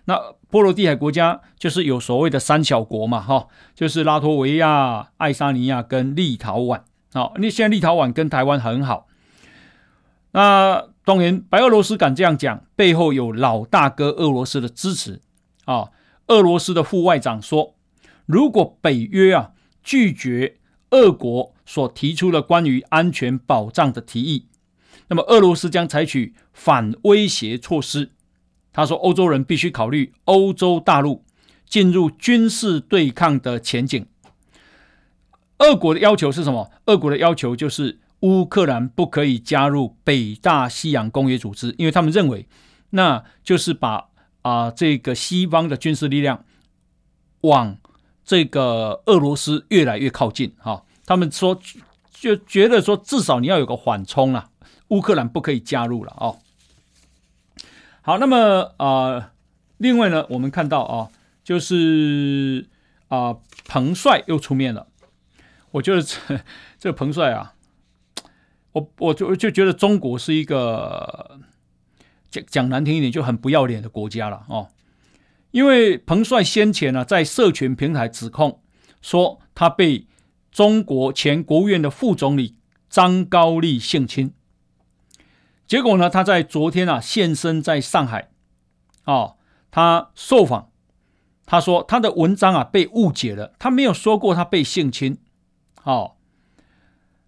[0.08, 6.82] 那波罗的海国家就是有所谓的三小国嘛，哈，就是拉脱维亚、爱沙尼亚跟立陶宛。
[7.16, 9.08] 好，那现在立陶宛跟台湾很好。
[10.34, 15.22] 那当然，白俄罗斯敢这样讲，背后有老大哥俄罗斯的支持
[15.64, 15.92] 啊。
[16.28, 17.78] 俄罗斯的副外长说，
[18.26, 19.52] 如果北约啊
[19.82, 20.58] 拒绝
[20.90, 24.50] 俄国所提出的关于安全保障的提议，
[25.08, 28.12] 那么俄罗斯将采取反威胁措施。
[28.74, 31.24] 他说：“欧洲人必须考虑欧洲大陆
[31.66, 34.06] 进入军事对抗的前景。
[35.60, 36.70] 俄国的要求是什么？
[36.86, 42.48] 俄国的要求就是乌克兰不可以加入北大西洋公约组织，因为他们认为
[42.90, 44.10] 那就是把
[44.42, 46.44] 啊这个西方的军事力量
[47.42, 47.78] 往
[48.24, 50.54] 这个俄罗斯越来越靠近。
[50.58, 51.60] 哈，他们说
[52.12, 54.50] 就觉得说至少你要有个缓冲啊，
[54.90, 56.38] 乌克兰不可以加入了哦。”
[58.02, 59.32] 好，那么啊、
[59.78, 61.10] 另外呢，我们看到啊，
[61.44, 62.68] 就是
[63.08, 63.38] 啊，
[63.68, 64.88] 彭帅又出面了。
[65.76, 66.18] 我觉得这
[66.80, 67.54] 这个彭帅啊，
[68.72, 71.40] 我我就就觉得中国是一个
[72.30, 74.70] 讲讲难听一点就很不要脸的国家了哦。
[75.52, 78.62] 因为彭帅先前呢，在社群平台指控
[79.02, 80.08] 说他被
[80.52, 82.58] 中国前国务院的副总理
[82.90, 84.34] 张高丽性侵。
[85.66, 88.30] 结果呢，他在昨天啊现身在上海，
[89.06, 89.38] 哦，
[89.72, 90.70] 他受访，
[91.46, 95.18] 他说他的文章啊被误解了，他没有说过他被性侵，
[95.86, 96.16] 哦，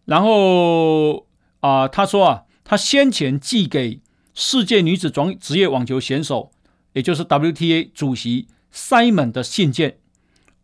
[0.05, 1.25] 然后
[1.61, 4.01] 啊、他说啊，他先前寄给
[4.33, 6.51] 世界女子总职业网球选手，
[6.93, 9.99] 也就是 WTA 主席 Simon 的信件，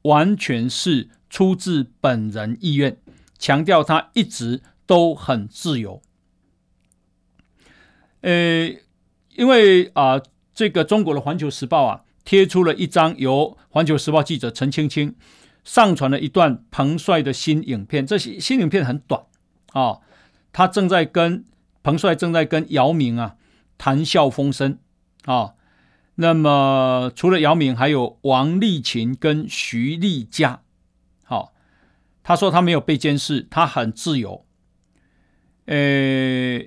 [0.04, 2.98] 完全是出自本人意愿，
[3.38, 6.02] 强调他一直都很自由。
[8.22, 8.70] 呃，
[9.36, 10.22] 因为啊，
[10.54, 15.16] 这个中国的《环球时报》啊贴出了一张由《环球时报》记者陈青青
[15.64, 19.22] 上传了一段彭帅的新影片，这些新影片很短
[19.72, 20.02] 啊、哦，
[20.52, 21.46] 他正在跟
[21.82, 23.36] 彭帅正在跟姚明啊
[23.78, 24.80] 谈笑风生
[25.26, 25.56] 啊、哦。
[26.16, 30.62] 那么除了姚明，还有王丽琴跟徐丽佳。
[31.24, 31.50] 好、哦，
[32.22, 34.46] 他说他没有被监视，他很自由。
[35.66, 36.60] 呃，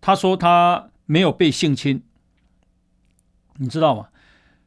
[0.00, 2.02] 他说他没有被性侵，
[3.58, 4.08] 你知道吗？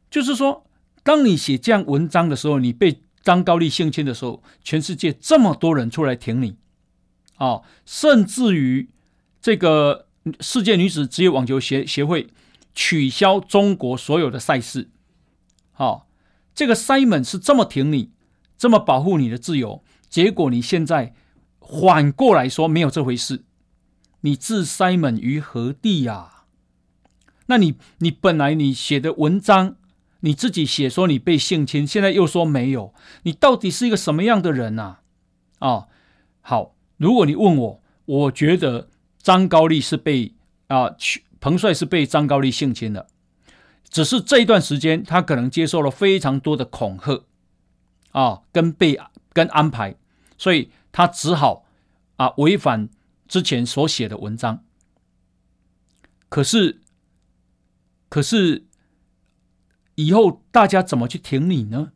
[0.08, 0.64] 就是说，
[1.02, 6.56] 当你写这样文章的时候，你被张高丽性侵的时候，全世界这么多人出来挺你，
[7.36, 8.88] 啊、哦，甚至于
[9.38, 10.06] 这个
[10.40, 12.28] 世界女子职业网球协协会
[12.74, 14.88] 取消中国所有的赛事，
[15.72, 16.06] 好、哦，
[16.54, 18.12] 这个 Simon 是这么挺你，
[18.56, 21.12] 这么保护你的自由，结果你现在
[21.60, 23.44] 反过来说没有这回事，
[24.22, 26.44] 你置 Simon 于何地呀、啊？
[27.44, 29.76] 那你你本来你写的文章。
[30.20, 34.98] 你自己写说你被性侵，现在又说没有，你到底是一个什么样的人呐？
[35.60, 35.88] 啊、哦，
[36.40, 40.34] 好，如果你问我，我觉得张高丽是被
[40.66, 40.96] 啊，
[41.38, 43.06] 彭帅是被张高丽性侵的，
[43.88, 47.24] 只是这一段时间他可能接受了非常多的恐吓
[48.10, 48.98] 啊、跟被
[49.32, 49.94] 跟安排，
[50.36, 51.64] 所以他只好
[52.16, 52.88] 啊违反
[53.28, 54.64] 之前所写的文章。
[56.28, 56.80] 可是，
[58.08, 58.67] 可是。
[59.98, 61.90] 以后大家怎么去挺你呢？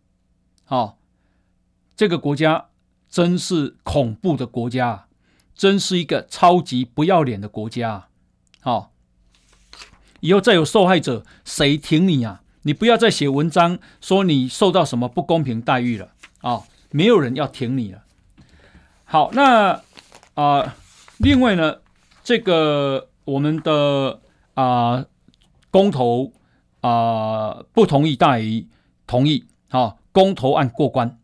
[0.67, 0.97] 哦，
[1.95, 2.67] 这个国家
[3.09, 5.07] 真是恐怖的国家，
[5.55, 8.09] 真是一个超级不要脸的国家。
[8.65, 8.89] 哦，
[10.19, 12.43] 以后再有受害者，谁挺你啊？
[12.63, 16.07] 你不要再写文章说你受到什么不公平待遇了
[16.41, 16.65] 啊、哦！
[16.91, 18.03] 没有人要挺你了。
[19.05, 19.81] 好，那
[20.35, 20.75] 啊、
[21.19, 21.77] 另外呢，
[22.25, 24.21] 这个我们的
[24.55, 25.07] 啊、呃、
[25.71, 26.33] 公投。
[26.83, 28.69] 啊、不同意大于
[29.07, 31.19] 同意，啊、公投案过关。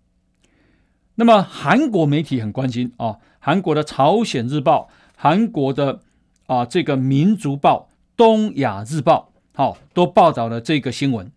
[1.16, 6.00] 那么韩国媒体很关心啊、哦，韩国的朝鲜日报、韩国的
[6.46, 11.30] 啊这个民族报、东亚日报，好、哦，都报道了这个新闻。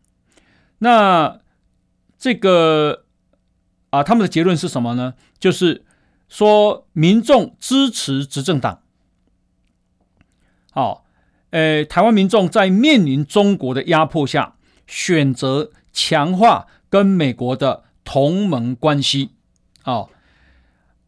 [0.77, 1.39] 那
[2.17, 3.05] 这个
[3.89, 5.15] 啊，他们的结论是什么呢？
[5.39, 5.83] 就是
[6.29, 8.81] 说民众支持执政党，
[10.71, 11.00] 好、
[11.51, 14.55] 呃，台湾民众在面临中国的压迫下，
[14.87, 19.31] 选择强化跟美国的同盟关系。
[19.83, 20.09] 哦，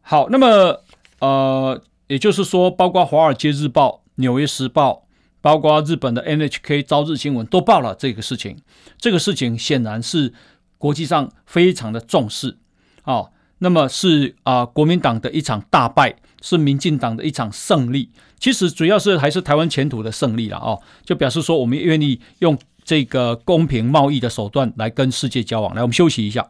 [0.02, 0.80] 好，那么
[1.18, 4.92] 呃，也就是说，包括《华尔街日报》、《纽约时报》，
[5.40, 8.58] 包括日本的 NHK 朝日新闻都报了这个事情。
[8.98, 10.32] 这个事情显然是
[10.78, 12.58] 国际上非常的重视。
[13.04, 16.16] 哦，那么是啊、国民党的一场大败。
[16.46, 18.10] 是民进党的一场胜利，
[18.44, 25.74] 其实主要是还是台湾前途的胜利了哦，就表示说我们愿意用这个公平贸易的手段来跟世界交往。
[25.74, 26.46] 来，我们休息一下。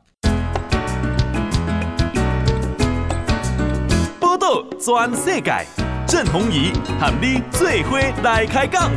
[4.18, 5.64] 波道全世界，
[6.04, 8.90] 郑弘仪喊你最伙来开讲。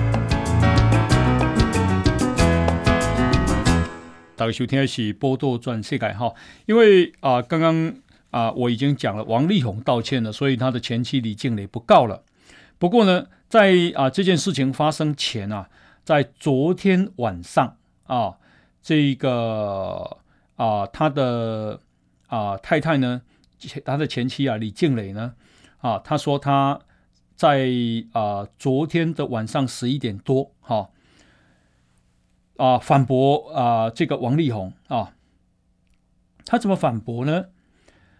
[4.36, 6.34] 大家收听的是报道全世界哈，
[6.66, 7.94] 因为啊，刚刚。
[8.30, 12.22] 啊，我已经讲了，王力宏道歉了，所以他的前妻李静蕾不告了。
[12.80, 15.70] 不过呢，在啊这件事情发生前啊，
[16.04, 18.38] 在昨天晚上啊，
[18.82, 20.18] 这个
[20.56, 21.82] 啊他的
[22.28, 23.22] 啊太太呢，
[23.84, 25.34] 他的前妻啊李静蕾呢，
[25.80, 26.80] 啊他说他
[27.36, 27.68] 在
[28.14, 30.90] 啊昨天的晚上十一点多，哈
[32.58, 35.14] 啊，反驳啊这个王力宏啊，
[36.46, 37.46] 他怎么反驳呢？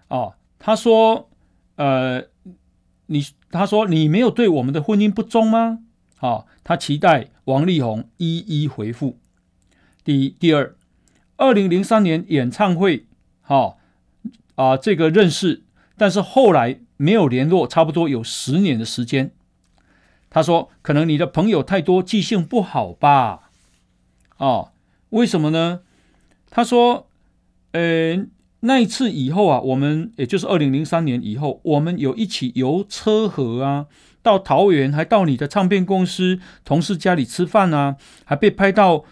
[0.08, 1.30] 哦，他说，
[1.76, 2.24] 呃，
[3.08, 5.80] 你他说你没有对我们的婚姻不忠吗？
[6.20, 9.18] 哦，他期待王力宏一一回复。
[10.04, 10.76] 第一，第二，
[11.38, 13.06] 二零零三年演唱会，
[13.48, 13.78] 哦，
[14.56, 15.64] 啊、呃，这个认识，
[15.98, 19.32] 但是后来没有联络，差不多有十年的时间。
[20.30, 23.52] 他说，可能你的朋友太多，记性不好吧？
[24.38, 24.72] 哦，
[25.10, 25.82] 为什么呢？
[26.50, 27.08] 他说，
[27.72, 28.26] 呃。
[28.62, 33.86] 那一次以后啊，我们也就是二零零三年以后，我们有一起游车河啊，
[34.24, 39.04] 到桃园，还到你的唱片公司同事家里吃饭啊，还被拍到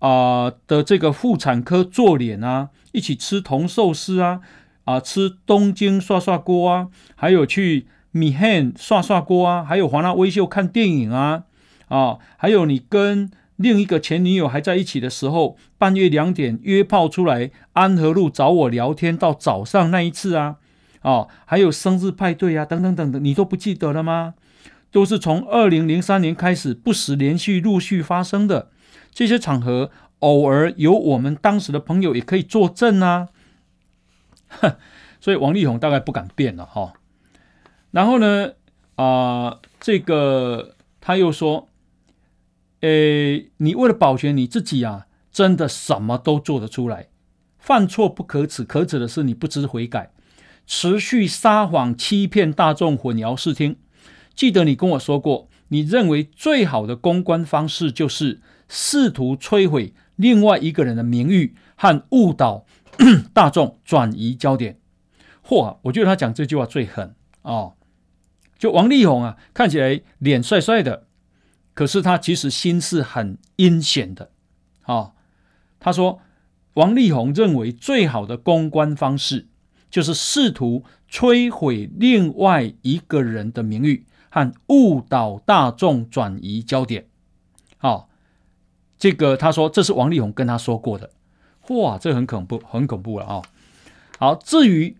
[0.00, 4.40] 啊、的这个妇产科做脸啊，一起吃铜寿司啊，
[4.84, 11.44] 啊、吃东京涮涮锅啊，还有去米汉涮涮锅啊，还有华纳威秀看电影啊，
[11.86, 13.30] 啊，还有你跟。
[13.58, 20.56] 另一个前女友还在一起的时候，半夜两点约炮出来安和路找我聊天到早上那一次啊，
[21.02, 24.34] 哦，还有生日派对啊，等等等等，你都不记得了吗？
[24.90, 28.70] 都是从二零零三年开始不时连续陆续发生的
[29.12, 29.90] 这些场合，
[30.20, 33.28] 偶尔有我们当时的朋友也可以作证啊。
[35.20, 36.94] 所以王力宏大概不敢变了哈。
[37.90, 38.52] 然后呢，
[38.94, 41.67] 啊、这个他又说，
[42.80, 47.08] 诶，你为了保全你自己啊，真的什么都做得出来。
[47.58, 50.12] 犯错不可耻，可耻的是你不知悔改，
[50.66, 53.76] 持续撒谎欺骗大众，混淆视听。
[54.34, 62.64] 记得你跟我说过，你认为最好的公关方式就是试图摧毁另外一个人的名誉和误导
[63.34, 64.78] 大众，转移焦点。
[65.44, 67.14] 嚯，我觉得他讲这句话最狠！
[67.42, 67.74] 哦
[68.58, 71.07] 就王力宏啊，看起来脸帅帅的，
[71.78, 74.32] 可是他其实心是很阴险的。
[74.82, 75.12] 啊、哦，
[75.78, 76.20] 他说
[76.74, 79.46] 王力宏认为最好的公关方式
[79.88, 87.06] 就是试图摧毁另外一个人的名誉和误导大众转移焦点。
[87.76, 88.08] 好、哦，
[88.98, 91.10] 这个他说这是王力宏跟他说过的。
[91.68, 93.44] 哇，这很恐怖，很恐怖了啊、哦！
[94.18, 94.96] 好，至于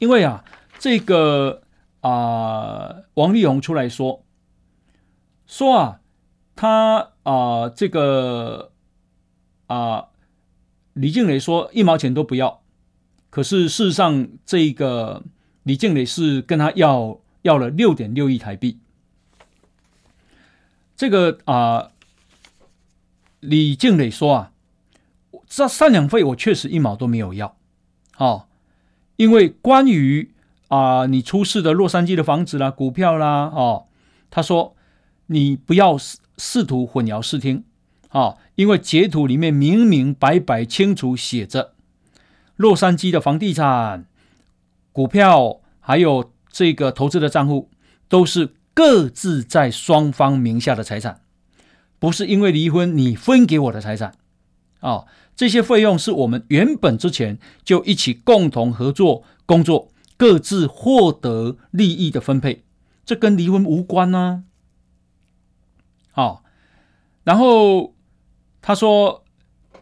[0.00, 0.44] 因为啊，
[0.80, 1.62] 这个。
[2.00, 4.24] 啊、王力宏出来说
[5.48, 6.00] 说啊，
[6.54, 8.70] 他啊、这个
[9.66, 10.08] 啊、
[10.92, 12.62] 李静蕾说一毛钱都不要，
[13.30, 15.24] 可是事实上，这个
[15.64, 18.78] 李静蕾是跟他要要了六点六亿台币。
[20.94, 21.90] 这个啊、
[23.40, 24.52] 李静蕾说啊，
[25.48, 27.56] 这赡养费我确实一毛都没有要，
[28.18, 28.46] 哦，
[29.16, 30.30] 因为关于。
[30.70, 33.86] 啊、你出示的洛杉矶的房子啦、股票啦，哦，
[34.28, 34.76] 他说
[35.28, 37.64] 你不要试试图混淆视听。
[38.08, 41.74] 啊、因为截图里面明明白白清楚写着，
[42.56, 44.06] 洛杉矶的房地产、
[44.92, 47.70] 股票还有这个投资的账户
[48.08, 51.20] 都是各自在双方名下的财产，
[51.98, 54.14] 不是因为离婚你分给我的财产。
[54.80, 55.06] 啊、哦，
[55.36, 59.90] 这些费用是我们原本之前就一起共同合作工作。
[60.16, 62.64] 各自获得利益的分配，
[63.04, 64.42] 这跟离婚无关呢、
[66.18, 66.42] 好、哦，
[67.22, 67.94] 然后
[68.60, 69.22] 他说：“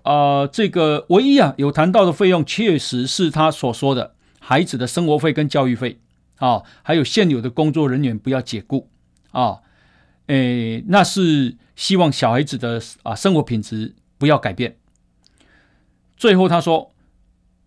[0.04, 5.98] 呃，这个唯一啊有谈到的费用，确实是他所说的孩子的生活费跟教育费
[6.36, 8.90] 啊、还有现有的工作人员不要解雇
[9.30, 9.60] 啊，
[10.26, 14.76] 诶、那是希望小孩子的啊生活品质不要改变。”
[16.18, 16.92] 最后他说。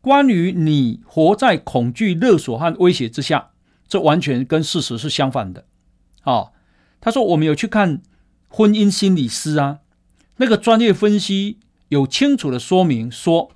[0.01, 3.49] 关于你活在恐惧、勒索和威胁之下，
[3.85, 5.65] 这完全跟事实是相反的。
[6.21, 6.51] 啊、哦，
[7.01, 8.01] 他说我们有去看
[8.49, 9.79] 婚姻心理师啊，
[10.35, 13.51] 那个专业分析有清楚的说明说，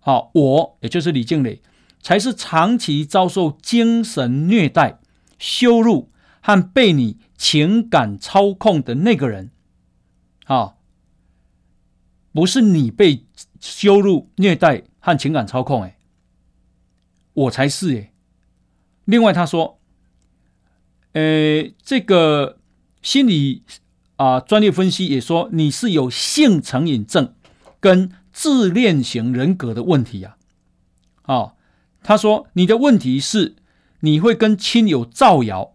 [0.00, 1.62] 好、哦，我也就是李静蕾，
[2.02, 5.00] 才是长期遭受精神虐待、
[5.38, 6.10] 羞辱
[6.42, 9.50] 和被你情感操控的那个人。
[10.44, 10.74] 啊、
[12.32, 13.24] 不是你被
[13.58, 14.84] 羞辱、虐待。
[15.02, 15.96] 和情感操控，哎，
[17.32, 18.12] 我才是哎。
[19.06, 19.80] 另外，他说，
[21.12, 22.58] 呃，这个
[23.00, 23.62] 心理
[24.20, 27.32] 啊专业分析也说你是有性成瘾症
[27.80, 30.36] 跟自恋型人格的问题呀。
[31.22, 31.54] 啊，
[32.02, 33.56] 他说你的问题是
[34.00, 35.72] 你会跟亲友造谣，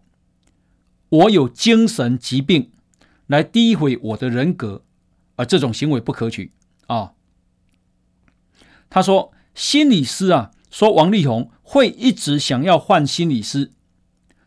[1.08, 2.70] 我有精神疾病
[3.26, 4.84] 来诋毁我的人格，
[5.34, 6.52] 而这种行为不可取
[6.86, 7.14] 啊。
[8.88, 13.72] 他说：“心理师啊，说王力宏会一直想要换心理师，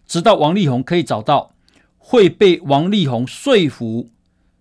[0.07, 1.51] 直到王力宏可以找到
[2.09, 4.09] 会被王力宏说服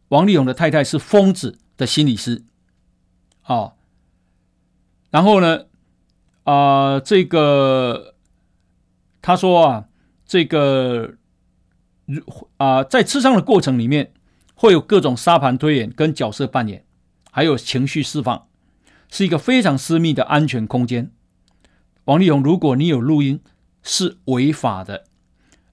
[0.08, 2.42] 王力宏的太太是疯子的心理师。”
[3.44, 3.72] 啊，
[5.08, 5.64] 然后呢，
[6.44, 8.14] 啊、这个
[9.22, 9.88] 他说啊，
[10.26, 11.14] 这个
[12.04, 12.22] 如
[12.58, 14.12] 啊、在咨商的过程里面，
[14.54, 16.84] 会有各种沙盘推演跟角色扮演，
[17.30, 18.46] 还有情绪释放。
[19.10, 21.10] 是一个非常私密的安全空间。
[22.04, 23.40] 王力宏，如果你有录音，
[23.82, 25.06] 是违法的，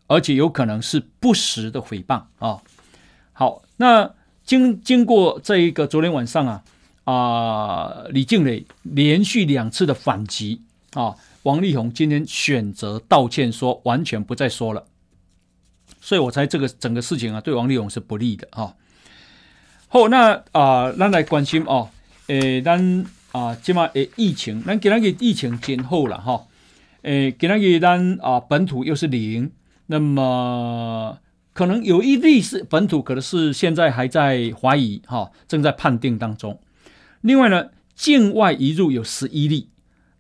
[0.08, 2.62] 而且有可能是不实的诽谤啊。
[3.34, 6.64] 好，那经经过这一个昨天晚上啊
[7.04, 10.62] 啊、李静蕾连续两次的反击
[10.94, 14.86] 啊，王力宏今天选择道歉，说完全不再说了。
[16.02, 18.74] 所以我猜这个整个事情啊，对王力宏是不利的啊。
[19.88, 21.90] 好，那啊，咱、来关心哦，
[22.28, 23.06] 诶，咱。
[23.36, 26.48] 啊，即马诶疫情，咱今仔日疫情真好了哈。
[27.02, 29.52] 诶，今仔日咱啊本土又是零，
[29.88, 31.20] 那么
[31.54, 36.60] 可能有一例是本土，可能是现在还在怀疑哈，正在判定当中。
[37.22, 39.70] 另外呢，境外移入有十一例，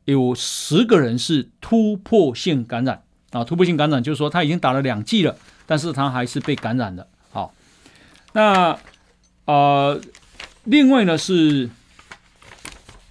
[0.05, 3.43] 有十个人是突破性感染啊。
[3.43, 5.35] 突破性感染就是说他已经打了两剂了，
[5.65, 7.07] 但是他还是被感染了。
[7.31, 7.53] 好，
[8.33, 8.79] 那、
[9.45, 10.01] 呃，
[10.63, 11.69] 另外呢是。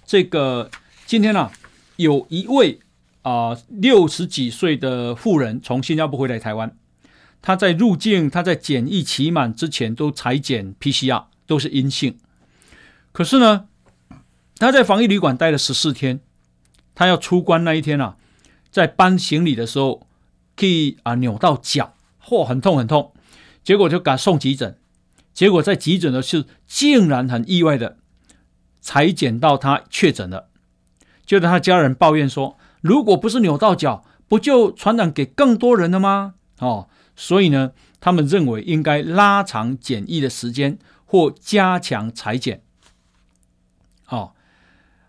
[0.07, 0.69] 这个
[1.07, 1.51] 今天呢、啊，
[1.95, 2.79] 有一位
[3.25, 6.77] 啊六十几岁的妇人从新加坡回来台湾，
[7.41, 12.19] 她在入境、她在检疫期满之前都采检 PCR 都是阴性，
[13.11, 13.65] 可是呢，
[14.59, 16.19] 她在防疫旅馆待了十四天，
[16.93, 18.17] 她要出关那一天啊，
[18.69, 20.05] 在搬行李的时候
[20.55, 23.11] 可以啊扭到脚，嚯、很痛很痛，
[23.63, 24.77] 结果就给她送急诊，
[25.33, 27.97] 结果在急诊的是竟然很意外的
[28.79, 30.49] 采检到她确诊了。
[31.25, 32.55] 就让他家人抱怨说
[32.85, 42.61] ：“如果不是扭到脚，不就传染给更多人了吗？”哦，所以呢，他们认为应该拉长检疫的时间或加强裁剪。
[44.09, 44.33] 哦，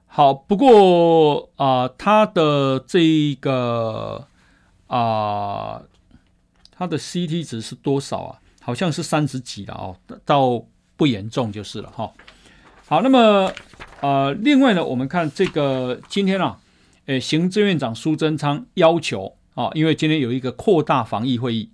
[0.07, 4.27] 好，不过啊、呃，他的这个
[4.87, 5.89] 啊、呃，
[6.71, 8.41] 他的 CT 值是多少啊？
[8.63, 10.65] 好像是三十几了哦，倒
[10.97, 12.05] 不严重就是了哈。
[12.05, 12.13] 哦
[12.89, 13.53] 好，那么
[14.01, 16.57] 呃，另外呢，我们看这个今天啊，
[17.07, 21.71] 诶，行政院长苏贞昌要求啊，因为今天有一个扩大防疫会议，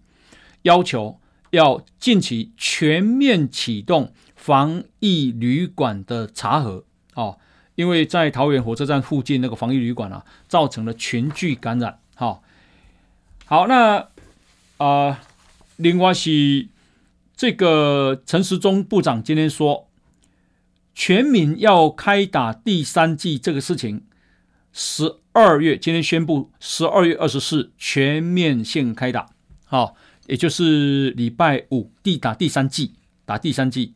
[0.62, 1.18] 要求
[1.50, 7.36] 要近期全面启动防疫旅馆的查核啊，
[7.74, 11.98] 因为在桃园火车站附近那个防疫旅馆啊，造成了群聚感染。
[12.14, 12.42] 好，
[13.46, 14.08] 好，那啊、
[14.78, 15.18] 呃，
[15.76, 16.68] 另外是
[17.36, 19.88] 这个陈时中部长今天说。
[20.94, 24.02] 全民要开打第三剂这个事情，
[24.74, 29.30] 十二月今天宣布，十二月二十四全面性开打，
[29.64, 32.92] 好，也就是礼拜五第打第三剂，
[33.24, 33.94] 打第三剂。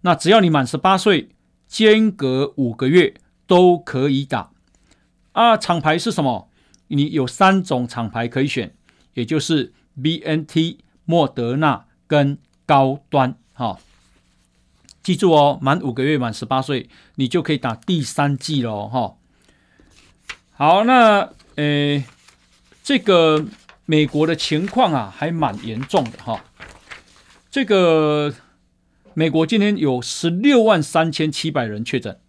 [0.00, 1.28] 那只要你满十八岁，
[1.68, 3.12] 间隔五个月
[3.46, 4.52] 都可以打。
[5.32, 6.48] 啊，厂牌是什么？
[6.88, 8.74] 你有三种厂牌可以选，
[9.12, 13.78] 也就是 BNT、莫德纳跟高端，哈。
[15.02, 19.16] 记住哦，满五个月，满十八岁，你就可以打第三剂了哈。
[20.56, 22.04] 好，那呃，
[22.84, 23.44] 这个
[23.86, 26.44] 美国的情况啊，还蛮严重的哈。
[27.50, 28.32] 这个
[29.14, 32.20] 美国今天有十六万三千七百人确诊，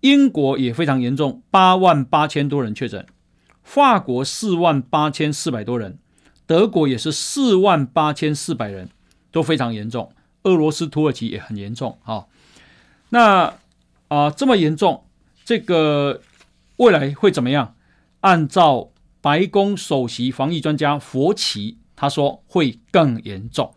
[0.00, 3.06] 英国也非常严重，八万八千多人确诊，
[3.62, 5.98] 法国四万八千四百多人，
[6.46, 8.90] 德国也是四万八千四百人，
[9.32, 10.12] 都非常严重。
[10.42, 12.26] 俄罗斯、土耳其也很严重啊。
[13.08, 13.54] 那
[14.08, 15.04] 啊、这么严重，
[15.46, 16.20] 这个
[16.80, 17.76] 未来会怎么样？
[18.20, 23.74] 按照白宫首席防疫专家佛奇他说，会更严重。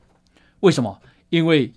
[0.62, 1.02] 为什么？
[1.28, 1.74] 因为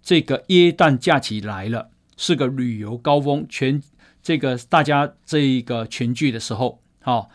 [0.00, 3.82] 这个耶诞假期来了，是个旅游高峰，全
[4.22, 7.28] 这个大家这一个群聚的时候，好，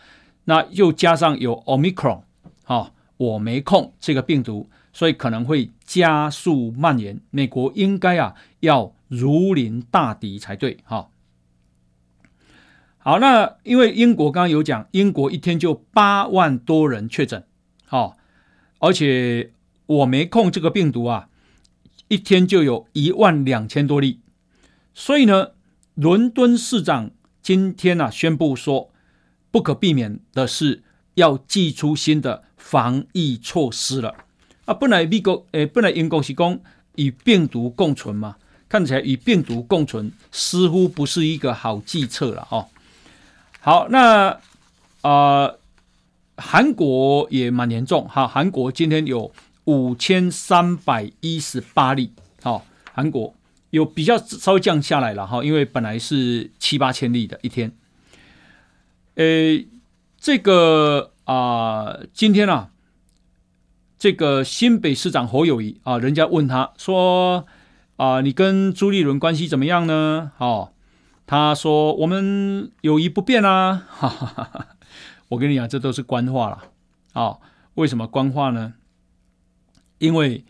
[0.46, 2.22] 那又加上有 Omicron，
[2.64, 4.68] 好，我没空这个病毒。
[4.92, 11.08] 所以可能会加速蔓延，美国应该啊要如临大敌才对哈。
[13.04, 17.44] 好，那因为英国刚刚有讲，英国一天就八万多人确诊，
[17.84, 18.16] 好，
[18.78, 19.50] 而且
[19.86, 21.28] 我没空这个病毒啊，
[22.06, 24.20] 一天就有一万两千多例，
[24.94, 25.48] 所以呢，
[25.94, 27.10] 伦敦市长
[27.42, 28.92] 今天啊宣布说，
[29.50, 30.84] 不可避免的是
[31.14, 34.14] 要祭出新的防疫措施了。
[34.64, 36.60] 啊，本来美国诶，本来英国是讲
[36.94, 38.36] 与病毒共存嘛，
[38.68, 42.68] 看起来与病毒共存似乎不是一个好计策了哦。
[43.64, 44.40] 好，那
[45.02, 45.52] 啊、
[46.36, 49.32] 韩国也蛮严重哈，韩国今天有
[49.66, 52.10] 五千三百一十八例，
[52.42, 53.32] 好、韩国
[53.70, 57.70] 有比较稍微降下来了哈，因为本来是七八千例的一天。
[59.14, 59.68] 诶，
[60.18, 62.70] 这个啊、今天啊。
[63.96, 67.46] 这个新北市长侯友谊啊，人家问他说
[67.94, 70.72] ：“啊，你跟朱立伦关系怎么样呢？”哦，
[71.32, 74.76] 他说：“我们友谊不变啊。”哈哈哈哈，
[75.28, 76.64] 我跟你讲，这都是官话了。
[77.14, 77.40] 哦，
[77.76, 78.74] 为什么官话呢？
[79.96, 80.44] 因为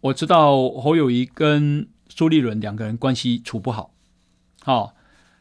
[0.00, 3.92] 我知道侯友谊跟朱立伦两个人关系处不好。
[4.62, 4.94] 好，哦，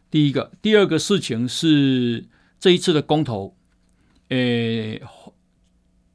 [0.10, 2.28] 第一个，第二个事情是
[2.60, 3.56] 这一次的公投，
[4.30, 5.00] 诶，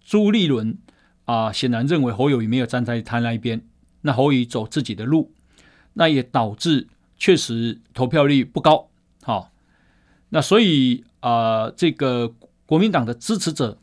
[0.01, 0.77] 朱立伦。
[1.27, 3.65] 啊，显然认为侯友谊没有站在他那一边，
[4.01, 5.33] 那侯友谊走自己的路，
[5.93, 6.89] 那也导致
[7.23, 8.89] 确实投票率不高。
[9.23, 9.53] 好，
[10.31, 12.35] 那所以啊，这个
[12.67, 13.79] 国民党的支持者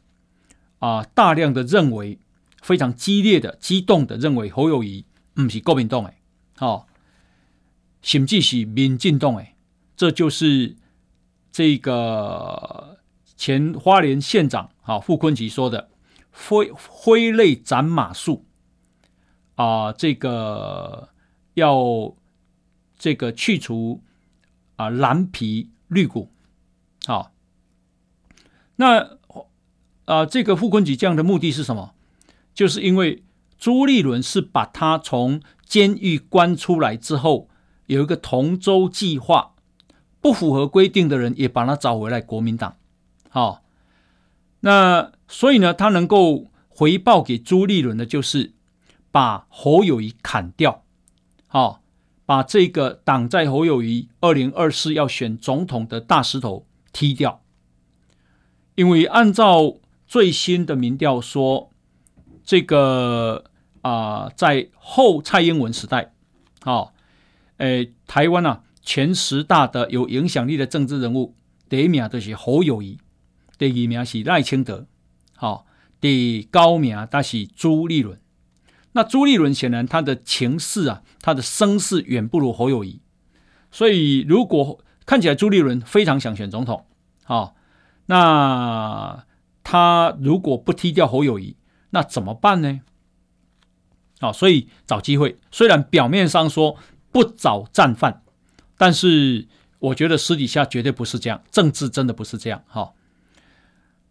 [0.80, 2.20] 啊，大量的认为
[2.62, 6.18] 非常激烈的、激动的认为侯友谊不是国民党诶，
[6.58, 6.86] 好，
[8.02, 9.56] 甚至是民进党诶，
[9.96, 10.76] 这就是
[11.50, 12.98] 这个
[13.38, 15.88] 前花莲县长啊傅崐萁说的。
[16.32, 18.42] 挥挥泪斩马谡
[19.56, 19.92] 啊！
[19.92, 21.10] 这个
[21.56, 22.14] 要
[23.00, 24.04] 这个去除
[24.76, 26.30] 啊蓝皮绿骨
[27.06, 27.32] 好，
[28.76, 29.18] 那
[30.06, 31.94] 啊、这个傅昆萁这样的目的是什么？
[32.54, 33.24] 就是因为
[33.58, 37.48] 朱立伦是把他从监狱关出来之后，
[37.86, 39.56] 有一个同舟计划，
[40.20, 42.76] 不符合规定的人也把他找回来国民党。
[43.30, 43.64] 好，
[44.60, 48.54] 那所以呢，他能够回报给朱立伦的，就是
[49.12, 50.84] 把侯友谊砍掉。
[51.48, 51.79] 好。
[52.30, 57.42] 把这个挡在侯友谊二零二四要选总统的大石头踢掉，
[58.76, 61.72] 因为按照最新的民调说，
[62.44, 63.46] 这个
[63.82, 66.14] 啊、在后蔡英文时代，
[66.62, 66.94] 好、哦，
[67.58, 71.34] 诶，台湾啊，前十大的有影响力的政治人物，
[71.68, 73.00] 第一名就是侯友谊，
[73.58, 74.86] 第二名是赖清德，
[75.36, 75.66] 好、哦，
[76.00, 78.22] 第高名但是朱立伦。
[79.00, 83.00] 那朱立伦显然他的情势啊，他的声势远不如侯友谊，
[83.72, 86.86] 所以如果看起来朱立伦非常想选总统，
[87.24, 87.56] 好，
[88.08, 89.26] 那
[89.64, 91.56] 他如果不踢掉侯友宜，
[91.92, 92.82] 那怎么办呢？
[94.20, 96.76] 好，所以找机会，虽然表面上说
[97.14, 98.22] 不找战犯，
[98.78, 99.48] 但是
[99.80, 102.62] 我觉得私底下绝对不是这样，政治真的不是这样。
[102.68, 102.92] 哈，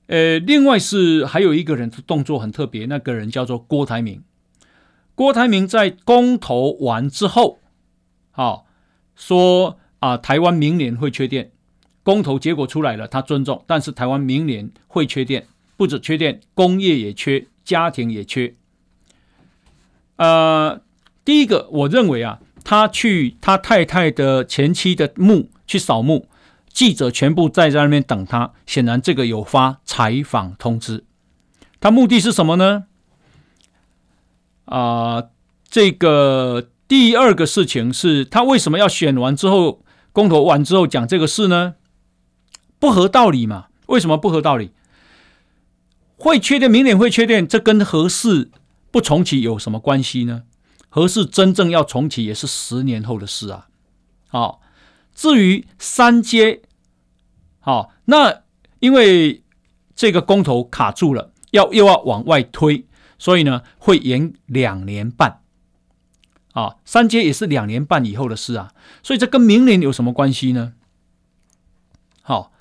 [0.06, 4.24] 呃，另外是还有一个人的动作很特别，那个人叫做郭台铭。
[5.18, 7.58] 郭台铭在公投完之后，
[8.30, 8.66] 好
[9.16, 11.50] 说啊，台湾明年会缺电。
[12.04, 18.54] 公投结果出来了，他尊重，但是台湾明年会缺电，不止缺电，工业也缺，家庭也缺。
[20.14, 20.80] 呃，
[21.24, 26.28] 第一个，我认为啊，他去他太太的前妻的墓去扫墓，
[26.72, 31.04] 记者全部在在那边等他，显然这个有发采访通知。
[31.80, 32.84] 他目的是什么呢？
[34.68, 35.24] 啊、
[35.68, 41.74] 这个第二个事情是他为什么要选完之后公投完之后讲这个事呢？
[42.78, 43.68] 不合道理嘛？
[43.86, 44.72] 为什么不合道理？
[46.16, 48.50] 会缺电，明年会缺电，这跟核四
[48.90, 50.42] 不重启有什么关系呢？
[50.90, 53.68] 核四真正要重启也是十年后的事啊。
[54.28, 54.60] 好，
[55.14, 56.60] 至于三阶，
[57.60, 58.42] 好，那
[58.80, 59.42] 因为
[59.96, 62.84] 这个公投卡住了，要又要往外推。
[63.18, 65.40] 所以呢，会延两年半，
[66.52, 68.72] 啊，三阶也是两年半以后的事啊。
[69.02, 70.74] 所以这跟明年有什么关系呢？
[72.22, 72.52] 好，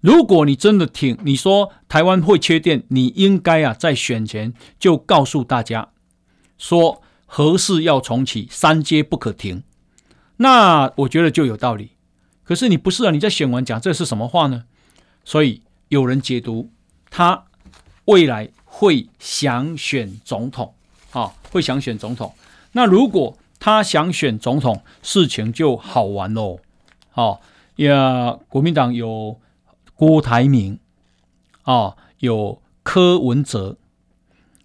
[0.00, 5.90] 如果你真的听你说台湾会缺电，你应该啊在选前就告诉大家
[6.56, 9.62] 说何事要重启，三阶不可停。
[10.38, 11.90] 那我觉得就有道理。
[12.44, 14.64] 可是你不是啊，你在选完讲这是什么话呢？
[15.22, 16.70] 所以有人解读
[17.10, 17.44] 他
[18.06, 18.50] 未来。
[18.70, 20.74] 会想选总统，
[21.10, 22.32] 啊，会想选总统。
[22.72, 26.60] 那如果他想选总统，事情就好玩喽。
[27.10, 27.40] 好，
[27.76, 29.40] 呀，国民党有
[29.94, 30.78] 郭台铭，
[31.62, 33.78] 啊，有柯文哲，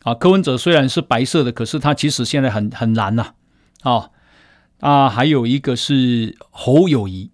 [0.03, 3.33] 啊，柯文哲虽然是白色的，可是他其实现在很很蓝呐，
[3.81, 4.11] 啊，
[4.81, 7.31] 啊，还有一个是侯友谊，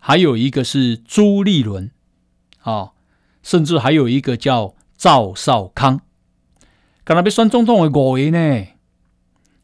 [0.00, 1.90] 还有一个是朱立伦，
[2.60, 2.92] 啊，
[3.42, 4.74] 甚至还有一个叫。
[5.02, 6.00] 赵少康，
[7.02, 8.66] 刚才被选总统的五个呢？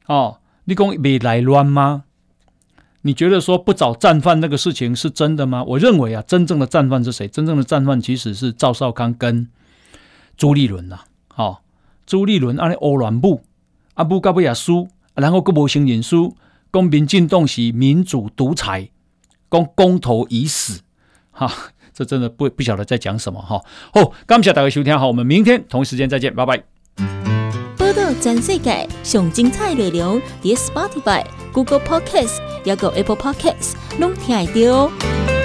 [0.07, 2.03] 哦，你讲未来乱吗？
[3.03, 5.63] 你觉得说不找战犯那个事情是真的吗？
[5.63, 7.29] 我认为啊，真正的战犯是谁？
[7.29, 9.49] 真正的战犯其实是赵少康跟
[10.37, 11.05] 朱立伦呐、啊。
[11.29, 11.59] 好、哦，
[12.05, 13.45] 朱立伦安尼欧乱部，
[13.95, 16.35] 阿布加布亚输，然后国无承认输，
[16.73, 18.91] 讲民进党是民主独裁，
[19.49, 20.81] 讲公投已死，
[21.31, 21.49] 哈、
[21.99, 23.61] 这真的不不晓得在讲什么哈。
[23.93, 26.63] 好，感谢大家收听，好，我们明天同一时间再见，拜拜。
[27.77, 35.38] 报道全世界上精彩内容，点 Spotify、Google Podcast 还有 Apple Podcast，拢听得到。